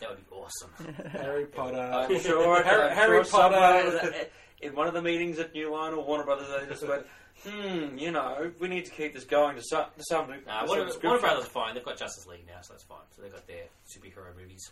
[0.00, 0.70] That would be awesome.
[1.10, 1.76] Harry Potter.
[1.78, 2.62] I'm sure.
[2.62, 4.26] Harry, I'm Harry Potter.
[4.62, 7.06] in one of the meetings at New Line or Warner Brothers, they just went,
[7.46, 10.66] "Hmm, you know, we need to keep this going to some to some, to nah,
[10.66, 11.74] Warner, Warner Brothers are fine.
[11.74, 12.98] They've got Justice League now, so that's fine.
[13.14, 14.70] So they've got their superhero movies.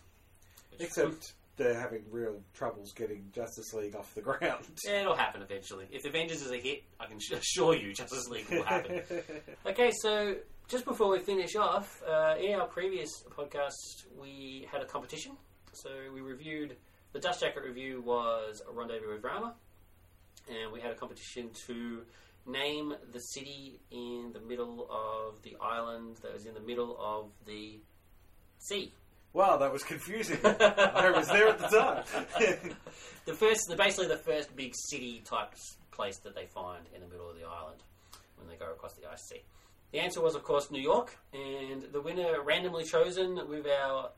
[0.70, 4.64] Which- Except they're having real troubles getting Justice League off the ground.
[4.84, 5.86] Yeah, it'll happen eventually.
[5.90, 9.02] If Avengers is a hit, I can assure you Justice League will happen.
[9.66, 10.36] okay, so
[10.68, 15.32] just before we finish off, uh, in our previous podcast, we had a competition.
[15.72, 16.76] So we reviewed
[17.12, 19.54] the Dust Jacket review was a Rendezvous with Rama,
[20.48, 22.02] and we had a competition to
[22.46, 27.30] name the city in the middle of the island that was in the middle of
[27.46, 27.80] the
[28.58, 28.92] sea.
[29.32, 30.38] Wow, that was confusing.
[30.44, 32.04] I was there at the time.
[33.24, 35.54] the first, the, basically the first big city type
[35.90, 37.82] place that they find in the middle of the island
[38.36, 39.42] when they go across the ice sea.
[39.92, 44.10] The answer was, of course, New York, and the winner randomly chosen with our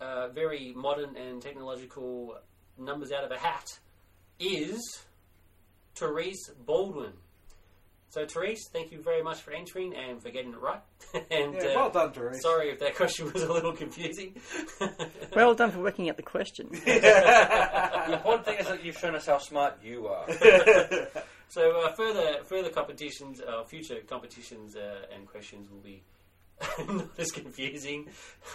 [0.00, 2.36] uh, very modern and technological
[2.78, 3.78] numbers out of a hat
[4.38, 4.80] is
[5.94, 7.12] Therese Baldwin.
[8.10, 10.80] So, Therese, thank you very much for entering and for getting it right.
[11.30, 12.42] and yeah, uh, well done, Therese.
[12.42, 14.34] sorry if that question was a little confusing.
[15.34, 16.68] Well done for working out the question.
[16.84, 20.26] The important thing is that you've shown us how smart you are.
[21.50, 26.02] So uh, further further competitions, uh, future competitions uh, and questions will be
[26.88, 28.06] not as confusing.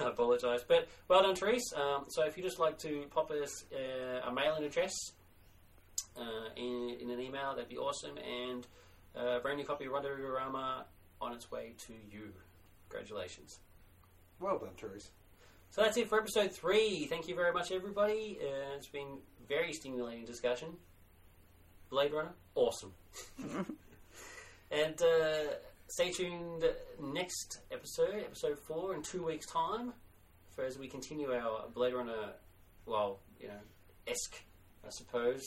[0.01, 1.73] I apologise, but well done, Therese.
[1.75, 4.93] Um, so if you'd just like to pop us uh, a mailing address
[6.17, 8.17] uh, in, in an email, that'd be awesome.
[8.17, 8.65] And
[9.17, 10.83] uh, brand new copy of Rondorama
[11.21, 12.33] on its way to you.
[12.89, 13.59] Congratulations.
[14.39, 15.11] well done, Therese.
[15.71, 17.05] So that's it for episode three.
[17.05, 18.37] Thank you very much, everybody.
[18.41, 20.69] Uh, it's been very stimulating discussion.
[21.89, 22.93] Blade Runner, awesome.
[24.71, 25.53] and uh,
[25.87, 26.63] stay tuned
[27.01, 29.93] next episode, episode four, in two weeks' time,
[30.55, 32.33] for as we continue our Blade Runner,
[32.85, 33.59] well, you know,
[34.07, 34.43] esque,
[34.85, 35.43] I suppose,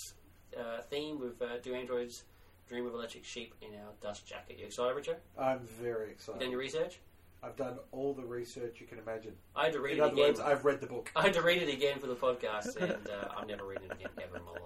[0.59, 2.25] uh, theme with uh, Do Androids
[2.69, 4.59] Dream of Electric Sheep in our dust jacket?
[4.59, 5.17] You excited, Richard?
[5.39, 6.41] I'm very You excited.
[6.41, 6.99] done your research?
[7.43, 9.33] I've done all the research you can imagine.
[9.55, 10.25] I had to read In it other again.
[10.27, 11.11] words, I've read the book.
[11.15, 13.93] I had to read it again for the podcast, and uh, I'm never reading it
[13.93, 14.61] again ever in my life.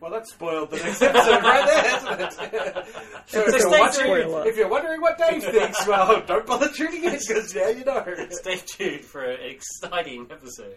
[0.00, 2.32] Well, that spoiled the next episode right there, hasn't it?
[3.26, 4.46] so if So you're, stay wondering, tuned.
[4.46, 8.04] if you're wondering what Dave thinks, well, don't bother tuning in because now you know.
[8.30, 10.76] Stay tuned for an exciting episode.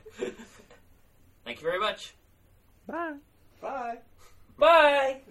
[1.43, 2.13] Thank you very much.
[2.88, 3.15] Bye.
[3.61, 3.97] Bye.
[4.57, 5.21] Bye!